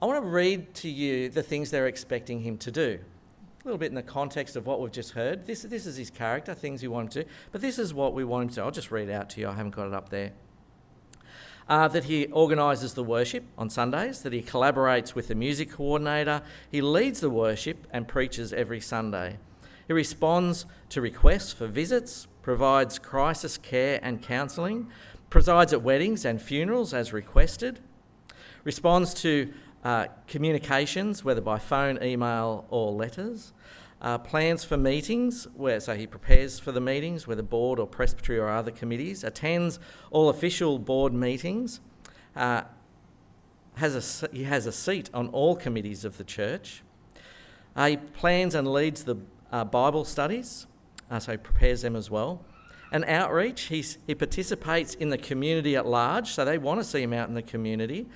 I 0.00 0.04
want 0.04 0.22
to 0.22 0.28
read 0.28 0.74
to 0.74 0.90
you 0.90 1.30
the 1.30 1.42
things 1.42 1.70
they're 1.70 1.86
expecting 1.86 2.40
him 2.40 2.58
to 2.58 2.70
do. 2.70 2.98
A 3.00 3.64
little 3.64 3.78
bit 3.78 3.88
in 3.88 3.94
the 3.94 4.02
context 4.02 4.54
of 4.54 4.66
what 4.66 4.80
we've 4.80 4.92
just 4.92 5.12
heard. 5.12 5.46
This, 5.46 5.62
this 5.62 5.86
is 5.86 5.96
his 5.96 6.10
character, 6.10 6.52
things 6.52 6.82
he 6.82 6.88
wanted 6.88 7.10
to 7.12 7.24
do, 7.24 7.30
but 7.50 7.62
this 7.62 7.78
is 7.78 7.94
what 7.94 8.12
we 8.12 8.22
want 8.22 8.50
him 8.50 8.54
to. 8.56 8.62
I'll 8.62 8.70
just 8.70 8.90
read 8.90 9.08
out 9.08 9.30
to 9.30 9.40
you, 9.40 9.48
I 9.48 9.54
haven't 9.54 9.74
got 9.74 9.86
it 9.86 9.94
up 9.94 10.10
there. 10.10 10.32
Uh, 11.68 11.88
that 11.88 12.04
he 12.04 12.26
organises 12.26 12.92
the 12.92 13.02
worship 13.02 13.44
on 13.56 13.70
Sundays, 13.70 14.20
that 14.20 14.34
he 14.34 14.42
collaborates 14.42 15.14
with 15.14 15.28
the 15.28 15.34
music 15.34 15.72
coordinator, 15.72 16.42
he 16.70 16.80
leads 16.82 17.20
the 17.20 17.30
worship 17.30 17.86
and 17.90 18.06
preaches 18.06 18.52
every 18.52 18.80
Sunday. 18.80 19.38
He 19.86 19.94
responds 19.94 20.66
to 20.90 21.00
requests 21.00 21.54
for 21.54 21.66
visits, 21.66 22.28
provides 22.42 22.98
crisis 22.98 23.56
care 23.56 23.98
and 24.02 24.22
counselling, 24.22 24.88
presides 25.30 25.72
at 25.72 25.82
weddings 25.82 26.24
and 26.24 26.40
funerals 26.40 26.92
as 26.92 27.12
requested, 27.12 27.80
responds 28.62 29.14
to 29.14 29.52
uh, 29.84 30.06
communications, 30.26 31.24
whether 31.24 31.40
by 31.40 31.58
phone, 31.58 32.02
email, 32.02 32.66
or 32.70 32.92
letters. 32.92 33.52
Uh, 34.00 34.18
plans 34.18 34.62
for 34.62 34.76
meetings, 34.76 35.48
where 35.54 35.80
so 35.80 35.94
he 35.94 36.06
prepares 36.06 36.58
for 36.58 36.70
the 36.70 36.80
meetings, 36.80 37.26
whether 37.26 37.42
board 37.42 37.78
or 37.78 37.86
presbytery 37.86 38.38
or 38.38 38.48
other 38.48 38.70
committees. 38.70 39.24
Attends 39.24 39.78
all 40.10 40.28
official 40.28 40.78
board 40.78 41.14
meetings. 41.14 41.80
Uh, 42.34 42.62
has 43.76 44.22
a, 44.22 44.28
he 44.34 44.44
has 44.44 44.66
a 44.66 44.72
seat 44.72 45.10
on 45.14 45.28
all 45.28 45.56
committees 45.56 46.04
of 46.04 46.18
the 46.18 46.24
church. 46.24 46.82
Uh, 47.74 47.88
he 47.88 47.96
plans 47.96 48.54
and 48.54 48.70
leads 48.70 49.04
the 49.04 49.16
uh, 49.52 49.64
Bible 49.64 50.04
studies, 50.04 50.66
uh, 51.10 51.18
so 51.18 51.32
he 51.32 51.38
prepares 51.38 51.82
them 51.82 51.94
as 51.94 52.10
well. 52.10 52.44
And 52.90 53.04
outreach, 53.04 53.62
he's, 53.62 53.98
he 54.06 54.14
participates 54.14 54.94
in 54.94 55.10
the 55.10 55.18
community 55.18 55.76
at 55.76 55.86
large, 55.86 56.30
so 56.30 56.44
they 56.44 56.58
want 56.58 56.80
to 56.80 56.84
see 56.84 57.02
him 57.02 57.12
out 57.12 57.28
in 57.28 57.34
the 57.34 57.42
community. 57.42 58.06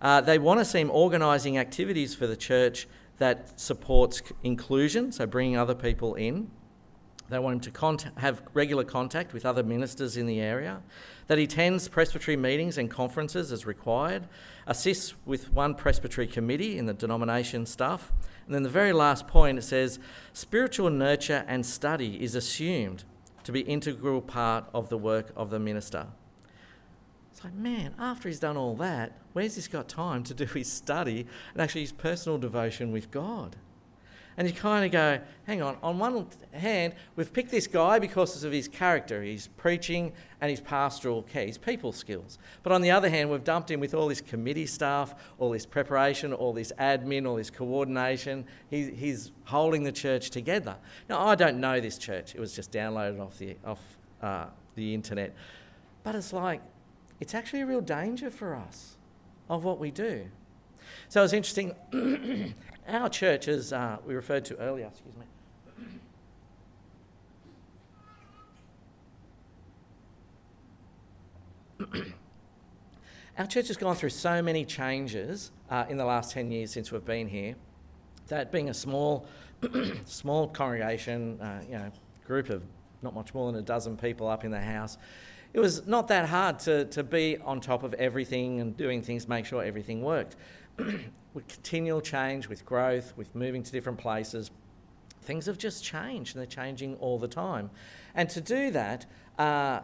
Uh, 0.00 0.20
they 0.20 0.38
want 0.38 0.60
to 0.60 0.64
see 0.64 0.80
him 0.80 0.90
organising 0.90 1.58
activities 1.58 2.14
for 2.14 2.26
the 2.26 2.36
church 2.36 2.86
that 3.18 3.60
supports 3.60 4.22
inclusion, 4.42 5.12
so 5.12 5.26
bringing 5.26 5.56
other 5.56 5.74
people 5.74 6.14
in. 6.14 6.50
They 7.28 7.38
want 7.38 7.54
him 7.54 7.60
to 7.60 7.70
contact, 7.70 8.18
have 8.18 8.42
regular 8.54 8.82
contact 8.82 9.32
with 9.32 9.46
other 9.46 9.62
ministers 9.62 10.16
in 10.16 10.26
the 10.26 10.40
area, 10.40 10.82
that 11.28 11.38
he 11.38 11.44
attends 11.44 11.86
presbytery 11.86 12.36
meetings 12.36 12.76
and 12.76 12.90
conferences 12.90 13.52
as 13.52 13.66
required, 13.66 14.26
assists 14.66 15.14
with 15.26 15.52
one 15.52 15.74
presbytery 15.76 16.26
committee 16.26 16.76
in 16.76 16.86
the 16.86 16.94
denomination 16.94 17.66
stuff. 17.66 18.10
And 18.46 18.54
then 18.54 18.64
the 18.64 18.68
very 18.68 18.92
last 18.92 19.28
point 19.28 19.58
it 19.58 19.62
says 19.62 20.00
spiritual 20.32 20.90
nurture 20.90 21.44
and 21.46 21.64
study 21.64 22.20
is 22.20 22.34
assumed 22.34 23.04
to 23.44 23.52
be 23.52 23.60
integral 23.60 24.20
part 24.20 24.64
of 24.74 24.88
the 24.88 24.98
work 24.98 25.32
of 25.36 25.50
the 25.50 25.60
minister. 25.60 26.08
It's 27.32 27.44
like, 27.44 27.54
man, 27.54 27.94
after 27.98 28.28
he's 28.28 28.40
done 28.40 28.56
all 28.56 28.74
that, 28.76 29.12
where's 29.32 29.54
he 29.56 29.70
got 29.70 29.88
time 29.88 30.22
to 30.24 30.34
do 30.34 30.44
his 30.44 30.70
study 30.70 31.26
and 31.52 31.62
actually 31.62 31.82
his 31.82 31.92
personal 31.92 32.38
devotion 32.38 32.92
with 32.92 33.10
God? 33.10 33.56
And 34.36 34.48
you 34.48 34.54
kind 34.54 34.86
of 34.86 34.92
go, 34.92 35.20
hang 35.46 35.60
on, 35.60 35.76
on 35.82 35.98
one 35.98 36.26
hand, 36.52 36.94
we've 37.14 37.30
picked 37.30 37.50
this 37.50 37.66
guy 37.66 37.98
because 37.98 38.42
of 38.42 38.52
his 38.52 38.68
character, 38.68 39.22
his 39.22 39.48
preaching 39.48 40.12
and 40.40 40.50
his 40.50 40.60
pastoral 40.60 41.22
care, 41.22 41.46
his 41.46 41.58
people 41.58 41.92
skills. 41.92 42.38
But 42.62 42.72
on 42.72 42.80
the 42.80 42.90
other 42.90 43.10
hand, 43.10 43.30
we've 43.30 43.44
dumped 43.44 43.70
him 43.70 43.80
with 43.80 43.92
all 43.92 44.08
this 44.08 44.20
committee 44.20 44.66
stuff, 44.66 45.14
all 45.38 45.50
this 45.50 45.66
preparation, 45.66 46.32
all 46.32 46.52
this 46.52 46.72
admin, 46.78 47.28
all 47.28 47.36
this 47.36 47.50
coordination. 47.50 48.46
He, 48.70 48.90
he's 48.92 49.32
holding 49.44 49.82
the 49.82 49.92
church 49.92 50.30
together. 50.30 50.76
Now, 51.08 51.26
I 51.26 51.34
don't 51.34 51.58
know 51.58 51.80
this 51.80 51.98
church, 51.98 52.34
it 52.34 52.40
was 52.40 52.54
just 52.54 52.72
downloaded 52.72 53.20
off 53.20 53.36
the, 53.36 53.56
off, 53.64 53.82
uh, 54.22 54.46
the 54.74 54.94
internet. 54.94 55.34
But 56.02 56.14
it's 56.14 56.32
like, 56.32 56.62
it's 57.20 57.34
actually 57.34 57.60
a 57.60 57.66
real 57.66 57.80
danger 57.80 58.30
for 58.30 58.54
us 58.54 58.96
of 59.48 59.64
what 59.64 59.78
we 59.78 59.90
do. 59.90 60.26
So 61.08 61.22
it's 61.22 61.32
interesting. 61.32 61.74
Our 62.88 63.08
church, 63.08 63.46
as 63.46 63.72
uh, 63.72 63.98
we 64.06 64.14
referred 64.14 64.44
to 64.46 64.56
earlier, 64.58 64.86
excuse 64.86 65.14
me. 65.16 65.26
Our 73.38 73.46
church 73.46 73.68
has 73.68 73.76
gone 73.76 73.94
through 73.94 74.10
so 74.10 74.42
many 74.42 74.64
changes 74.64 75.52
uh, 75.70 75.86
in 75.88 75.96
the 75.96 76.04
last 76.04 76.32
10 76.32 76.50
years 76.50 76.72
since 76.72 76.90
we've 76.90 77.04
been 77.04 77.28
here 77.28 77.54
that 78.30 78.50
being 78.50 78.70
a 78.70 78.74
small, 78.74 79.26
small 80.04 80.48
congregation, 80.48 81.40
uh, 81.40 81.62
you 81.66 81.78
know, 81.78 81.90
group 82.26 82.48
of 82.48 82.62
not 83.02 83.14
much 83.14 83.34
more 83.34 83.50
than 83.52 83.60
a 83.60 83.64
dozen 83.64 83.96
people 83.96 84.28
up 84.28 84.44
in 84.44 84.50
the 84.50 84.60
house, 84.60 84.98
it 85.52 85.60
was 85.60 85.86
not 85.86 86.08
that 86.08 86.28
hard 86.28 86.58
to, 86.60 86.84
to 86.86 87.02
be 87.02 87.38
on 87.38 87.60
top 87.60 87.82
of 87.82 87.94
everything 87.94 88.60
and 88.60 88.76
doing 88.76 89.02
things, 89.02 89.28
make 89.28 89.46
sure 89.46 89.62
everything 89.62 90.02
worked. 90.02 90.36
with 91.34 91.46
continual 91.48 92.00
change, 92.00 92.48
with 92.48 92.64
growth, 92.64 93.12
with 93.16 93.34
moving 93.34 93.62
to 93.62 93.72
different 93.72 93.98
places, 93.98 94.50
things 95.22 95.46
have 95.46 95.58
just 95.58 95.84
changed 95.84 96.34
and 96.34 96.40
they're 96.40 96.46
changing 96.46 96.96
all 96.96 97.18
the 97.18 97.28
time. 97.28 97.70
And 98.14 98.28
to 98.30 98.40
do 98.40 98.70
that, 98.70 99.06
uh, 99.38 99.80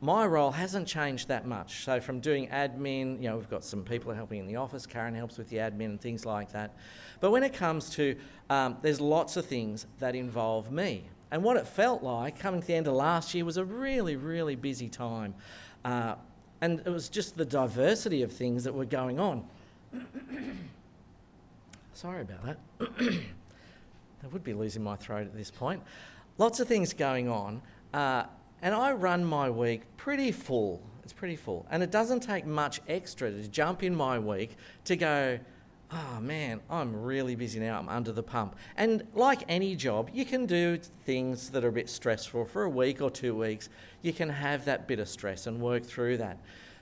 my 0.00 0.26
role 0.26 0.50
hasn't 0.50 0.88
changed 0.88 1.28
that 1.28 1.46
much. 1.46 1.84
So 1.84 2.00
from 2.00 2.18
doing 2.18 2.48
admin, 2.48 3.22
you 3.22 3.28
know, 3.28 3.36
we've 3.36 3.48
got 3.48 3.64
some 3.64 3.84
people 3.84 4.12
helping 4.12 4.40
in 4.40 4.46
the 4.48 4.56
office. 4.56 4.84
Karen 4.84 5.14
helps 5.14 5.38
with 5.38 5.48
the 5.48 5.58
admin 5.58 5.84
and 5.86 6.00
things 6.00 6.26
like 6.26 6.50
that. 6.52 6.74
But 7.20 7.30
when 7.30 7.44
it 7.44 7.52
comes 7.52 7.88
to, 7.90 8.16
um, 8.50 8.78
there's 8.82 9.00
lots 9.00 9.36
of 9.36 9.46
things 9.46 9.86
that 10.00 10.16
involve 10.16 10.72
me. 10.72 11.04
And 11.32 11.42
what 11.42 11.56
it 11.56 11.66
felt 11.66 12.02
like 12.02 12.38
coming 12.38 12.60
to 12.60 12.66
the 12.66 12.74
end 12.74 12.86
of 12.86 12.92
last 12.92 13.32
year 13.32 13.46
was 13.46 13.56
a 13.56 13.64
really, 13.64 14.16
really 14.16 14.54
busy 14.54 14.90
time. 14.90 15.34
Uh, 15.82 16.16
and 16.60 16.80
it 16.80 16.90
was 16.90 17.08
just 17.08 17.38
the 17.38 17.44
diversity 17.46 18.22
of 18.22 18.30
things 18.30 18.64
that 18.64 18.74
were 18.74 18.84
going 18.84 19.18
on. 19.18 19.44
Sorry 21.94 22.20
about 22.20 22.44
that. 22.44 22.58
I 24.22 24.26
would 24.30 24.44
be 24.44 24.52
losing 24.52 24.84
my 24.84 24.94
throat 24.94 25.22
at 25.22 25.34
this 25.34 25.50
point. 25.50 25.82
Lots 26.36 26.60
of 26.60 26.68
things 26.68 26.92
going 26.92 27.30
on. 27.30 27.62
Uh, 27.94 28.24
and 28.60 28.74
I 28.74 28.92
run 28.92 29.24
my 29.24 29.48
week 29.48 29.82
pretty 29.96 30.32
full. 30.32 30.82
It's 31.02 31.14
pretty 31.14 31.36
full. 31.36 31.66
And 31.70 31.82
it 31.82 31.90
doesn't 31.90 32.20
take 32.20 32.44
much 32.44 32.82
extra 32.86 33.30
to 33.30 33.48
jump 33.48 33.82
in 33.82 33.94
my 33.96 34.18
week 34.18 34.56
to 34.84 34.96
go, 34.96 35.38
oh 35.92 36.20
man, 36.20 36.60
I'm 36.70 37.02
really 37.02 37.34
busy 37.34 37.60
now, 37.60 37.78
I'm 37.78 37.88
under 37.88 38.12
the 38.12 38.22
pump. 38.22 38.56
And 38.76 39.06
like 39.14 39.44
any 39.48 39.76
job, 39.76 40.10
you 40.12 40.24
can 40.24 40.46
do 40.46 40.78
things 41.04 41.50
that 41.50 41.64
are 41.64 41.68
a 41.68 41.72
bit 41.72 41.90
stressful 41.90 42.46
for 42.46 42.62
a 42.62 42.70
week 42.70 43.02
or 43.02 43.10
two 43.10 43.34
weeks. 43.34 43.68
You 44.00 44.12
can 44.12 44.28
have 44.28 44.64
that 44.64 44.88
bit 44.88 44.98
of 44.98 45.08
stress 45.08 45.46
and 45.46 45.60
work 45.60 45.84
through 45.84 46.18
that. 46.18 46.38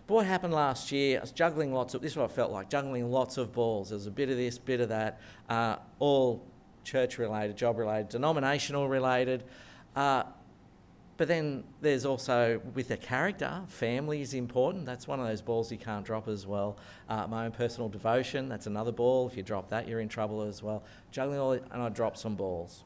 But 0.07 0.15
what 0.15 0.27
happened 0.27 0.55
last 0.55 0.93
year, 0.93 1.19
I 1.19 1.21
was 1.21 1.33
juggling 1.33 1.73
lots 1.73 1.95
of, 1.95 2.03
this 2.03 2.13
is 2.13 2.17
what 2.17 2.31
I 2.31 2.35
felt 2.35 2.53
like, 2.53 2.69
juggling 2.69 3.11
lots 3.11 3.37
of 3.37 3.53
balls. 3.53 3.91
There 3.91 3.97
was 3.97 4.07
a 4.07 4.11
bit 4.11 4.29
of 4.29 4.37
this, 4.37 4.59
bit 4.59 4.81
of 4.81 4.89
that, 4.89 5.21
uh, 5.49 5.77
all 5.99 6.45
church 6.85 7.19
related, 7.19 7.57
job 7.57 7.79
related, 7.79 8.09
denominational 8.09 8.89
related. 8.89 9.45
Uh, 9.95 10.25
but 11.21 11.29
then 11.29 11.65
there's 11.83 12.07
also 12.07 12.63
with 12.73 12.89
the 12.89 12.97
character, 12.97 13.61
family 13.69 14.23
is 14.23 14.33
important. 14.33 14.87
That's 14.87 15.07
one 15.07 15.21
of 15.21 15.27
those 15.27 15.43
balls 15.43 15.71
you 15.71 15.77
can't 15.77 16.03
drop 16.03 16.29
as 16.29 16.47
well. 16.47 16.79
Uh, 17.11 17.27
my 17.27 17.45
own 17.45 17.53
personal 17.53 17.91
devotion, 17.91 18.49
that's 18.49 18.67
another 18.67 18.91
ball. 18.91 19.29
If 19.29 19.37
you 19.37 19.43
drop 19.43 19.69
that, 19.69 19.87
you're 19.87 20.01
in 20.01 20.09
trouble 20.09 20.41
as 20.41 20.63
well. 20.63 20.83
Juggling 21.11 21.39
all, 21.39 21.53
and 21.53 21.83
I 21.83 21.91
dropped 21.91 22.17
some 22.17 22.37
balls. 22.37 22.85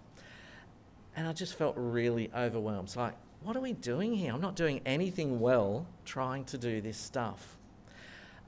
And 1.15 1.29
I 1.29 1.33
just 1.33 1.55
felt 1.55 1.77
really 1.79 2.29
overwhelmed. 2.37 2.89
It's 2.89 2.97
like, 2.97 3.15
what 3.45 3.57
are 3.57 3.61
we 3.61 3.73
doing 3.73 4.13
here? 4.17 4.33
I'm 4.35 4.41
not 4.41 4.57
doing 4.57 4.81
anything 4.85 5.39
well 5.39 5.87
trying 6.05 6.43
to 6.47 6.59
do 6.59 6.81
this 6.81 6.97
stuff. 6.97 7.57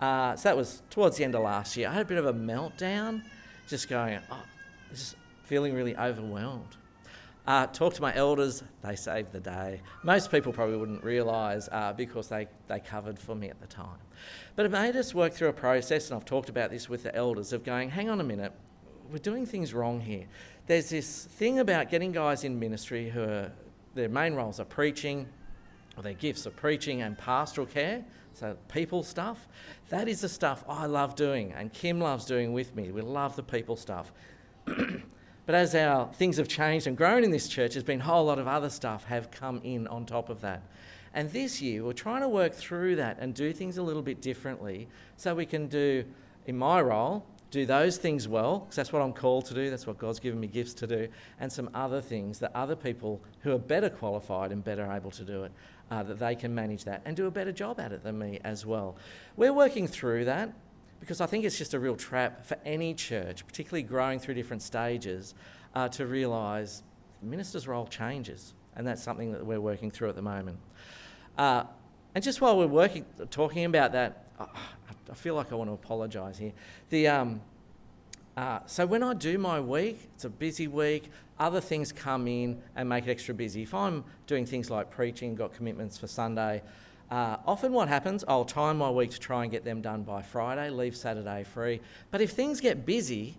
Uh, 0.01 0.35
so 0.35 0.49
that 0.49 0.57
was 0.57 0.83
towards 0.91 1.17
the 1.17 1.23
end 1.23 1.37
of 1.37 1.45
last 1.45 1.77
year. 1.77 1.89
I 1.91 1.93
had 1.93 2.03
a 2.03 2.09
bit 2.09 2.19
of 2.19 2.27
a 2.27 2.35
meltdown, 2.35 3.23
just 3.69 3.89
going, 3.89 4.19
oh, 4.33 4.43
just 4.91 5.15
feeling 5.45 5.75
really 5.75 5.97
overwhelmed. 5.97 6.77
Uh, 7.47 7.67
talked 7.69 7.95
to 7.97 8.03
my 8.03 8.13
elders, 8.17 8.65
they 8.83 8.97
saved 8.97 9.31
the 9.31 9.39
day. 9.39 9.81
Most 10.03 10.33
people 10.33 10.53
probably 10.53 10.77
wouldn't 10.77 11.05
realise 11.05 11.69
uh, 11.71 11.93
because 11.93 12.29
they, 12.29 12.49
they 12.67 12.81
covered 12.81 13.21
for 13.21 13.37
me 13.37 13.49
at 13.49 13.61
the 13.61 13.69
time. 13.69 13.99
But 14.57 14.67
it 14.67 14.73
made 14.73 14.97
us 14.97 15.15
work 15.15 15.33
through 15.33 15.49
a 15.49 15.53
process, 15.53 16.11
and 16.11 16.17
I've 16.17 16.25
talked 16.25 16.49
about 16.49 16.71
this 16.71 16.89
with 16.89 17.05
the 17.05 17.15
elders, 17.15 17.53
of 17.53 17.63
going, 17.63 17.91
hang 17.91 18.11
on 18.11 18.21
a 18.21 18.25
minute, 18.25 18.53
we're 19.13 19.19
doing 19.19 19.47
things 19.47 19.73
wrong 19.73 20.01
here. 20.01 20.27
There's 20.67 20.91
this 20.91 21.27
thing 21.27 21.61
about 21.61 21.89
getting 21.89 22.11
guys 22.11 22.43
in 22.43 22.59
ministry 22.59 23.11
who 23.11 23.23
are, 23.23 23.53
their 23.95 24.09
main 24.09 24.35
roles 24.35 24.59
are 24.59 24.65
preaching, 24.65 25.29
or 25.97 26.03
their 26.03 26.15
gifts 26.15 26.49
are 26.49 26.51
preaching 26.51 27.03
and 27.03 27.17
pastoral 27.17 27.69
care, 27.69 28.05
so 28.33 28.57
people 28.69 29.05
stuff. 29.05 29.47
That 29.91 30.09
is 30.09 30.21
the 30.21 30.29
stuff 30.29 30.65
I 30.69 30.87
love 30.87 31.15
doing, 31.15 31.53
and 31.53 31.73
Kim 31.73 32.01
loves 32.01 32.25
doing 32.25 32.53
with 32.53 32.75
me. 32.75 32.91
We 32.91 33.03
love 33.03 33.37
the 33.37 33.45
people 33.45 33.77
stuff. 33.77 34.13
But 35.47 35.55
as 35.55 35.75
our 35.77 36.13
things 36.15 36.37
have 36.39 36.49
changed 36.49 36.89
and 36.89 36.97
grown 36.97 37.23
in 37.23 37.31
this 37.31 37.49
church, 37.49 37.75
there's 37.75 37.85
been 37.85 38.01
a 38.01 38.05
whole 38.05 38.25
lot 38.25 38.41
of 38.41 38.49
other 38.49 38.69
stuff 38.69 39.05
have 39.05 39.31
come 39.31 39.61
in 39.63 39.87
on 39.87 40.05
top 40.05 40.29
of 40.29 40.41
that. 40.41 40.63
And 41.15 41.31
this 41.31 41.63
year, 41.63 41.85
we're 41.85 41.93
trying 41.93 42.23
to 42.23 42.29
work 42.29 42.53
through 42.53 42.97
that 42.97 43.19
and 43.21 43.33
do 43.33 43.53
things 43.53 43.79
a 43.79 43.83
little 43.83 44.03
bit 44.03 44.21
differently 44.21 44.89
so 45.17 45.35
we 45.35 45.47
can 45.47 45.69
do, 45.69 46.05
in 46.47 46.59
my 46.59 46.83
role, 46.83 47.25
do 47.53 47.65
those 47.65 47.97
things 47.97 48.27
well, 48.27 48.59
because 48.59 48.77
that's 48.77 48.93
what 48.93 49.01
I'm 49.01 49.13
called 49.13 49.47
to 49.47 49.55
do, 49.55 49.71
that's 49.71 49.87
what 49.87 49.99
God's 49.99 50.19
given 50.19 50.41
me 50.41 50.49
gifts 50.49 50.75
to 50.75 50.87
do, 50.87 51.09
and 51.39 51.51
some 51.51 51.71
other 51.75 52.01
things 52.01 52.41
that 52.41 52.51
other 52.55 52.75
people 52.75 53.21
who 53.41 53.53
are 53.53 53.59
better 53.59 53.89
qualified 53.89 54.51
and 54.51 54.63
better 54.65 54.91
able 54.93 55.13
to 55.13 55.23
do 55.23 55.45
it, 55.45 55.53
uh, 55.93 56.03
that 56.03 56.19
they 56.19 56.35
can 56.35 56.55
manage 56.55 56.85
that 56.85 57.03
and 57.05 57.17
do 57.17 57.27
a 57.27 57.31
better 57.31 57.53
job 57.53 57.79
at 57.79 57.93
it 57.93 58.03
than 58.03 58.19
me 58.19 58.41
as 58.43 58.67
well. 58.67 58.97
We're 59.37 59.53
working 59.53 59.87
through 59.87 60.25
that 60.25 60.53
because 61.01 61.21
I 61.21 61.27
think 61.27 61.45
it's 61.45 61.59
just 61.59 61.75
a 61.75 61.79
real 61.79 61.97
trap 61.97 62.45
for 62.45 62.57
any 62.65 62.95
church, 62.95 63.47
particularly 63.47 63.83
growing 63.83 64.19
through 64.19 64.35
different 64.35 64.63
stages, 64.63 65.35
uh, 65.75 65.89
to 65.89 66.07
realise 66.07 66.83
the 67.21 67.27
minister's 67.27 67.69
role 67.69 67.87
changes, 67.87 68.55
and 68.77 68.87
that's 68.87 69.03
something 69.03 69.33
that 69.33 69.45
we're 69.45 69.61
working 69.61 69.91
through 69.91 70.09
at 70.09 70.17
the 70.17 70.23
moment. 70.23 70.59
Uh, 71.37 71.65
and 72.15 72.25
just 72.25 72.41
while 72.41 72.57
we're 72.57 72.67
working, 72.67 73.05
talking 73.31 73.65
about 73.65 73.93
that, 73.93 74.27
I 74.39 75.15
feel 75.15 75.35
like 75.35 75.53
I 75.53 75.55
want 75.55 75.69
to 75.71 75.75
apologise 75.75 76.39
here. 76.39 76.53
The 76.91 77.09
um, 77.09 77.41
uh, 78.37 78.61
so 78.67 78.85
when 78.85 79.03
I 79.03 79.15
do 79.15 79.39
my 79.39 79.61
week, 79.61 80.11
it's 80.15 80.25
a 80.25 80.31
busy 80.31 80.69
week. 80.69 81.11
Other 81.39 81.61
things 81.61 81.93
come 81.93 82.29
in 82.29 82.61
and 82.75 82.89
make 82.89 83.07
it 83.07 83.11
extra 83.11 83.35
busy. 83.35 83.63
If 83.63 83.75
I'm 83.75 84.05
doing 84.27 84.45
things 84.45 84.71
like 84.71 84.91
preaching, 84.91 85.35
got 85.35 85.55
commitments 85.55 85.97
for 85.97 86.07
Sunday, 86.07 86.63
uh, 87.11 87.37
often, 87.47 87.73
what 87.73 87.89
happens, 87.89 88.25
I'll 88.27 88.45
time 88.45 88.79
my 88.79 88.91
week 88.91 89.11
to 89.13 89.21
try 89.21 89.43
and 89.43 89.51
get 89.51 89.65
them 89.65 89.81
done 89.81 90.03
by 90.03 90.23
Friday, 90.23 90.71
leave 90.71 90.97
Saturday 90.97 91.45
free. 91.45 91.81
But 92.11 92.21
if 92.21 92.33
things 92.33 92.61
get 92.61 92.85
busy, 92.85 93.39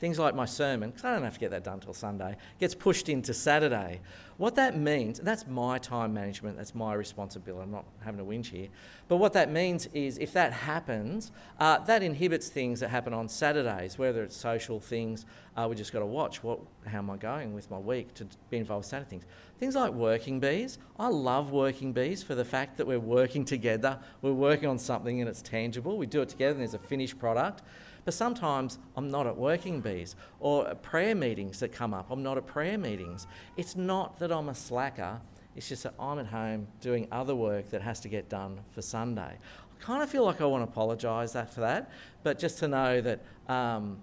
things 0.00 0.18
like 0.18 0.34
my 0.34 0.46
sermon, 0.46 0.90
because 0.90 1.04
I 1.04 1.12
don't 1.12 1.22
have 1.22 1.34
to 1.34 1.40
get 1.40 1.50
that 1.50 1.62
done 1.62 1.78
till 1.78 1.92
Sunday, 1.92 2.36
gets 2.58 2.74
pushed 2.74 3.10
into 3.10 3.34
Saturday. 3.34 4.00
What 4.38 4.54
that 4.54 4.74
means, 4.74 5.18
and 5.18 5.28
that's 5.28 5.46
my 5.46 5.76
time 5.76 6.14
management, 6.14 6.56
that's 6.56 6.74
my 6.74 6.94
responsibility, 6.94 7.62
I'm 7.62 7.70
not 7.70 7.84
having 8.02 8.18
a 8.18 8.24
whinge 8.24 8.46
here, 8.46 8.68
but 9.06 9.18
what 9.18 9.34
that 9.34 9.52
means 9.52 9.86
is 9.92 10.16
if 10.16 10.32
that 10.32 10.54
happens, 10.54 11.30
uh, 11.58 11.78
that 11.80 12.02
inhibits 12.02 12.48
things 12.48 12.80
that 12.80 12.88
happen 12.88 13.12
on 13.12 13.28
Saturdays, 13.28 13.98
whether 13.98 14.24
it's 14.24 14.34
social 14.34 14.80
things, 14.80 15.26
uh, 15.58 15.66
we 15.68 15.76
just 15.76 15.92
got 15.92 15.98
to 15.98 16.06
watch 16.06 16.42
what, 16.42 16.58
how 16.86 16.98
am 16.98 17.10
I 17.10 17.18
going 17.18 17.52
with 17.52 17.70
my 17.70 17.78
week 17.78 18.14
to 18.14 18.26
be 18.48 18.56
involved 18.56 18.84
with 18.84 18.90
Saturday 18.90 19.10
things. 19.10 19.24
Things 19.58 19.74
like 19.76 19.92
working 19.92 20.40
bees, 20.40 20.78
I 20.98 21.08
love 21.08 21.50
working 21.50 21.92
bees 21.92 22.22
for 22.22 22.34
the 22.34 22.44
fact 22.46 22.78
that 22.78 22.86
we're 22.86 22.98
working 22.98 23.44
together, 23.44 23.98
we're 24.22 24.32
working 24.32 24.70
on 24.70 24.78
something 24.78 25.20
and 25.20 25.28
it's 25.28 25.42
tangible, 25.42 25.98
we 25.98 26.06
do 26.06 26.22
it 26.22 26.30
together 26.30 26.52
and 26.52 26.60
there's 26.60 26.72
a 26.72 26.78
finished 26.78 27.18
product. 27.18 27.62
But 28.10 28.14
sometimes 28.16 28.80
I'm 28.96 29.08
not 29.08 29.28
at 29.28 29.36
working 29.36 29.80
bees 29.80 30.16
or 30.40 30.74
prayer 30.74 31.14
meetings 31.14 31.60
that 31.60 31.70
come 31.70 31.94
up. 31.94 32.10
I'm 32.10 32.24
not 32.24 32.36
at 32.38 32.44
prayer 32.44 32.76
meetings. 32.76 33.28
It's 33.56 33.76
not 33.76 34.18
that 34.18 34.32
I'm 34.32 34.48
a 34.48 34.54
slacker, 34.56 35.20
it's 35.54 35.68
just 35.68 35.84
that 35.84 35.94
I'm 35.96 36.18
at 36.18 36.26
home 36.26 36.66
doing 36.80 37.06
other 37.12 37.36
work 37.36 37.70
that 37.70 37.82
has 37.82 38.00
to 38.00 38.08
get 38.08 38.28
done 38.28 38.58
for 38.72 38.82
Sunday. 38.82 39.38
I 39.38 39.84
kind 39.84 40.02
of 40.02 40.10
feel 40.10 40.24
like 40.24 40.40
I 40.40 40.44
want 40.46 40.64
to 40.64 40.68
apologise 40.68 41.34
for 41.34 41.60
that, 41.60 41.92
but 42.24 42.36
just 42.36 42.58
to 42.58 42.66
know 42.66 43.00
that 43.00 43.20
um, 43.48 43.98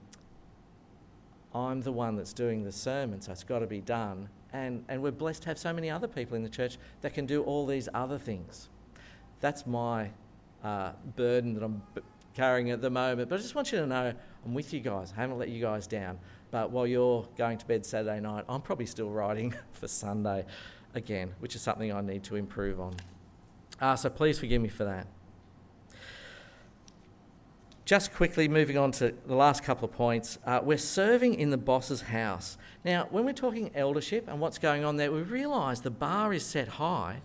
I'm 1.54 1.82
the 1.82 1.92
one 1.92 2.16
that's 2.16 2.32
doing 2.32 2.64
the 2.64 2.72
sermon, 2.72 3.20
so 3.20 3.34
it's 3.34 3.44
got 3.44 3.60
to 3.60 3.68
be 3.68 3.82
done. 3.82 4.30
And, 4.54 4.86
and 4.88 5.04
we're 5.04 5.12
blessed 5.12 5.42
to 5.42 5.50
have 5.50 5.58
so 5.58 5.74
many 5.74 5.90
other 5.90 6.08
people 6.08 6.38
in 6.38 6.44
the 6.44 6.50
church 6.50 6.78
that 7.02 7.14
can 7.14 7.26
do 7.26 7.44
all 7.44 7.66
these 7.66 7.90
other 7.94 8.18
things. 8.18 8.70
That's 9.42 9.68
my 9.68 10.12
uh, 10.64 10.94
burden 11.18 11.56
that 11.56 11.64
I'm 11.64 11.82
carrying 12.38 12.70
at 12.70 12.82
the 12.82 12.90
moment. 12.90 13.30
But 13.30 13.40
I 13.40 13.42
just 13.42 13.56
want 13.56 13.72
you 13.72 13.80
to 13.80 13.88
know 13.88 14.14
I'm 14.46 14.54
with 14.54 14.72
you 14.72 14.80
guys. 14.80 15.12
I 15.18 15.22
haven't 15.22 15.40
let 15.40 15.50
you 15.50 15.60
guys 15.60 15.88
down. 15.88 16.20
But 16.52 16.70
while 16.72 16.86
you're 16.86 17.28
going 17.36 17.58
to 17.58 17.66
bed 17.66 17.86
Saturday 17.86 18.20
night, 18.20 18.46
I'm 18.48 18.62
probably 18.62 18.86
still 18.86 19.10
writing 19.10 19.56
for 19.74 19.88
Sunday 19.88 20.46
again, 20.94 21.34
which 21.40 21.56
is 21.56 21.62
something 21.62 21.92
I 21.92 22.02
need 22.02 22.24
to 22.26 22.36
improve 22.36 22.80
on. 22.80 22.96
Uh, 23.82 23.96
so 23.96 24.10
please 24.10 24.40
forgive 24.40 24.62
me 24.62 24.70
for 24.70 24.86
that. 24.86 25.08
Just 27.86 28.14
quickly 28.14 28.48
moving 28.48 28.78
on 28.78 28.92
to 28.94 29.16
the 29.26 29.36
last 29.36 29.64
couple 29.64 29.88
of 29.88 29.94
points. 29.94 30.38
Uh, 30.46 30.60
we're 30.62 30.78
serving 30.78 31.36
in 31.36 31.50
the 31.50 31.58
boss's 31.58 32.02
house. 32.02 32.58
Now, 32.86 33.08
when 33.10 33.26
we're 33.26 33.34
talking 33.34 33.72
eldership 33.74 34.28
and 34.28 34.40
what's 34.40 34.60
going 34.60 34.84
on 34.84 34.98
there, 34.98 35.12
we 35.12 35.22
realise 35.22 35.80
the 35.80 35.90
bar 35.90 36.34
is 36.34 36.46
set 36.46 36.68
high, 36.68 37.22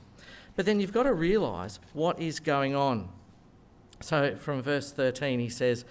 but 0.56 0.64
then 0.64 0.80
you've 0.80 0.92
got 0.92 1.02
to 1.02 1.12
realise 1.12 1.80
what 1.92 2.18
is 2.18 2.40
going 2.40 2.74
on. 2.74 3.08
So 4.02 4.36
from 4.36 4.62
verse 4.62 4.92
13, 4.92 5.40
he 5.40 5.48
says, 5.48 5.84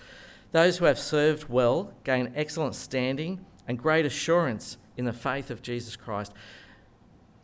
Those 0.51 0.77
who 0.77 0.85
have 0.85 0.99
served 0.99 1.49
well 1.49 1.93
gain 2.03 2.31
excellent 2.35 2.75
standing 2.75 3.45
and 3.67 3.77
great 3.77 4.05
assurance 4.05 4.77
in 4.97 5.05
the 5.05 5.13
faith 5.13 5.49
of 5.49 5.61
Jesus 5.61 5.95
Christ. 5.95 6.33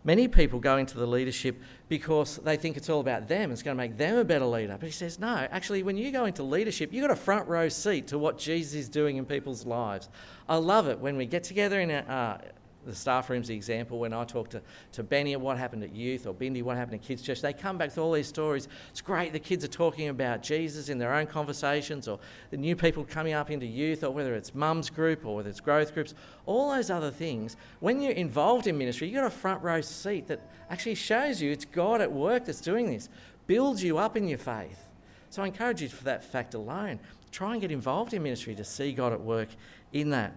Many 0.03 0.29
people 0.29 0.59
go 0.59 0.77
into 0.77 0.97
the 0.97 1.05
leadership 1.05 1.59
because 1.89 2.37
they 2.37 2.55
think 2.55 2.77
it's 2.77 2.89
all 2.89 3.01
about 3.01 3.27
them, 3.27 3.51
it's 3.51 3.61
going 3.61 3.75
to 3.75 3.83
make 3.83 3.97
them 3.97 4.15
a 4.15 4.23
better 4.23 4.45
leader. 4.45 4.77
But 4.79 4.85
he 4.85 4.91
says, 4.93 5.19
no, 5.19 5.47
actually, 5.51 5.83
when 5.83 5.97
you 5.97 6.11
go 6.11 6.23
into 6.23 6.43
leadership, 6.43 6.93
you've 6.93 7.01
got 7.01 7.11
a 7.11 7.15
front 7.15 7.47
row 7.49 7.67
seat 7.67 8.07
to 8.07 8.17
what 8.17 8.37
Jesus 8.37 8.73
is 8.73 8.89
doing 8.89 9.17
in 9.17 9.25
people's 9.25 9.65
lives. 9.65 10.07
I 10.47 10.55
love 10.57 10.87
it 10.87 10.99
when 10.99 11.17
we 11.17 11.25
get 11.25 11.43
together 11.43 11.81
in 11.81 11.91
a, 11.91 11.97
uh, 12.07 12.37
the 12.87 12.95
staff 12.95 13.29
room's 13.29 13.47
the 13.49 13.55
example 13.55 13.99
when 13.99 14.13
I 14.13 14.23
talk 14.23 14.49
to, 14.49 14.61
to 14.93 15.03
Benny 15.03 15.35
what 15.35 15.57
happened 15.57 15.83
at 15.83 15.93
youth 15.93 16.25
or 16.25 16.33
Bindi 16.33 16.63
what 16.63 16.77
happened 16.77 17.01
at 17.01 17.07
kids 17.07 17.21
church. 17.21 17.41
They 17.41 17.53
come 17.53 17.77
back 17.77 17.89
with 17.89 17.97
all 17.97 18.11
these 18.11 18.27
stories. 18.27 18.67
It's 18.89 19.01
great 19.01 19.33
the 19.33 19.39
kids 19.39 19.63
are 19.63 19.69
talking 19.69 20.07
about 20.07 20.41
Jesus 20.41 20.89
in 20.89 20.97
their 20.97 21.13
own 21.13 21.27
conversations 21.27 22.07
or 22.07 22.19
the 22.49 22.57
new 22.57 22.75
people 22.75 23.03
coming 23.03 23.33
up 23.33 23.51
into 23.51 23.65
youth 23.65 24.03
or 24.03 24.11
whether 24.11 24.33
it's 24.35 24.55
mum's 24.55 24.89
group 24.89 25.25
or 25.25 25.35
whether 25.37 25.49
it's 25.49 25.59
growth 25.59 25.93
groups, 25.93 26.13
all 26.45 26.71
those 26.71 26.89
other 26.89 27.11
things. 27.11 27.57
When 27.79 28.01
you're 28.01 28.13
involved 28.13 28.67
in 28.67 28.77
ministry, 28.77 29.07
you've 29.07 29.21
got 29.21 29.27
a 29.27 29.29
front 29.29 29.61
row 29.61 29.81
seat 29.81 30.27
that 30.27 30.49
actually 30.69 30.95
shows 30.95 31.41
you 31.41 31.51
it's 31.51 31.65
God 31.65 32.01
at 32.01 32.11
work 32.11 32.45
that's 32.45 32.61
doing 32.61 32.87
this, 32.87 33.09
builds 33.45 33.83
you 33.83 33.97
up 33.97 34.15
in 34.15 34.27
your 34.27 34.37
faith. 34.37 34.87
So 35.29 35.43
I 35.43 35.47
encourage 35.47 35.81
you 35.81 35.89
for 35.89 36.05
that 36.05 36.23
fact 36.23 36.53
alone. 36.53 36.99
Try 37.31 37.51
and 37.51 37.61
get 37.61 37.71
involved 37.71 38.13
in 38.13 38.23
ministry 38.23 38.55
to 38.55 38.63
see 38.63 38.93
God 38.93 39.13
at 39.13 39.21
work 39.21 39.49
in 39.91 40.09
that 40.11 40.35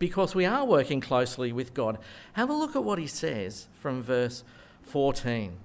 because 0.00 0.34
we 0.34 0.46
are 0.46 0.64
working 0.64 1.00
closely 1.00 1.52
with 1.52 1.74
God. 1.74 1.98
Have 2.32 2.50
a 2.50 2.54
look 2.54 2.74
at 2.74 2.82
what 2.82 2.98
he 2.98 3.06
says 3.06 3.68
from 3.78 4.02
verse 4.02 4.42
14. 4.82 5.58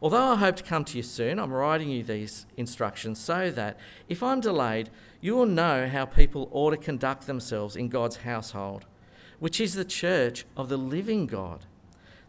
Although 0.00 0.32
I 0.32 0.36
hope 0.36 0.56
to 0.56 0.62
come 0.62 0.84
to 0.86 0.96
you 0.96 1.02
soon, 1.02 1.38
I'm 1.38 1.52
writing 1.52 1.90
you 1.90 2.02
these 2.02 2.46
instructions 2.56 3.18
so 3.18 3.50
that 3.50 3.78
if 4.08 4.22
I'm 4.22 4.40
delayed, 4.40 4.88
you 5.20 5.34
will 5.34 5.46
know 5.46 5.88
how 5.88 6.06
people 6.06 6.48
ought 6.52 6.70
to 6.70 6.76
conduct 6.76 7.26
themselves 7.26 7.76
in 7.76 7.88
God's 7.88 8.18
household, 8.18 8.86
which 9.40 9.60
is 9.60 9.74
the 9.74 9.84
church 9.84 10.46
of 10.56 10.68
the 10.68 10.76
living 10.76 11.26
God, 11.26 11.66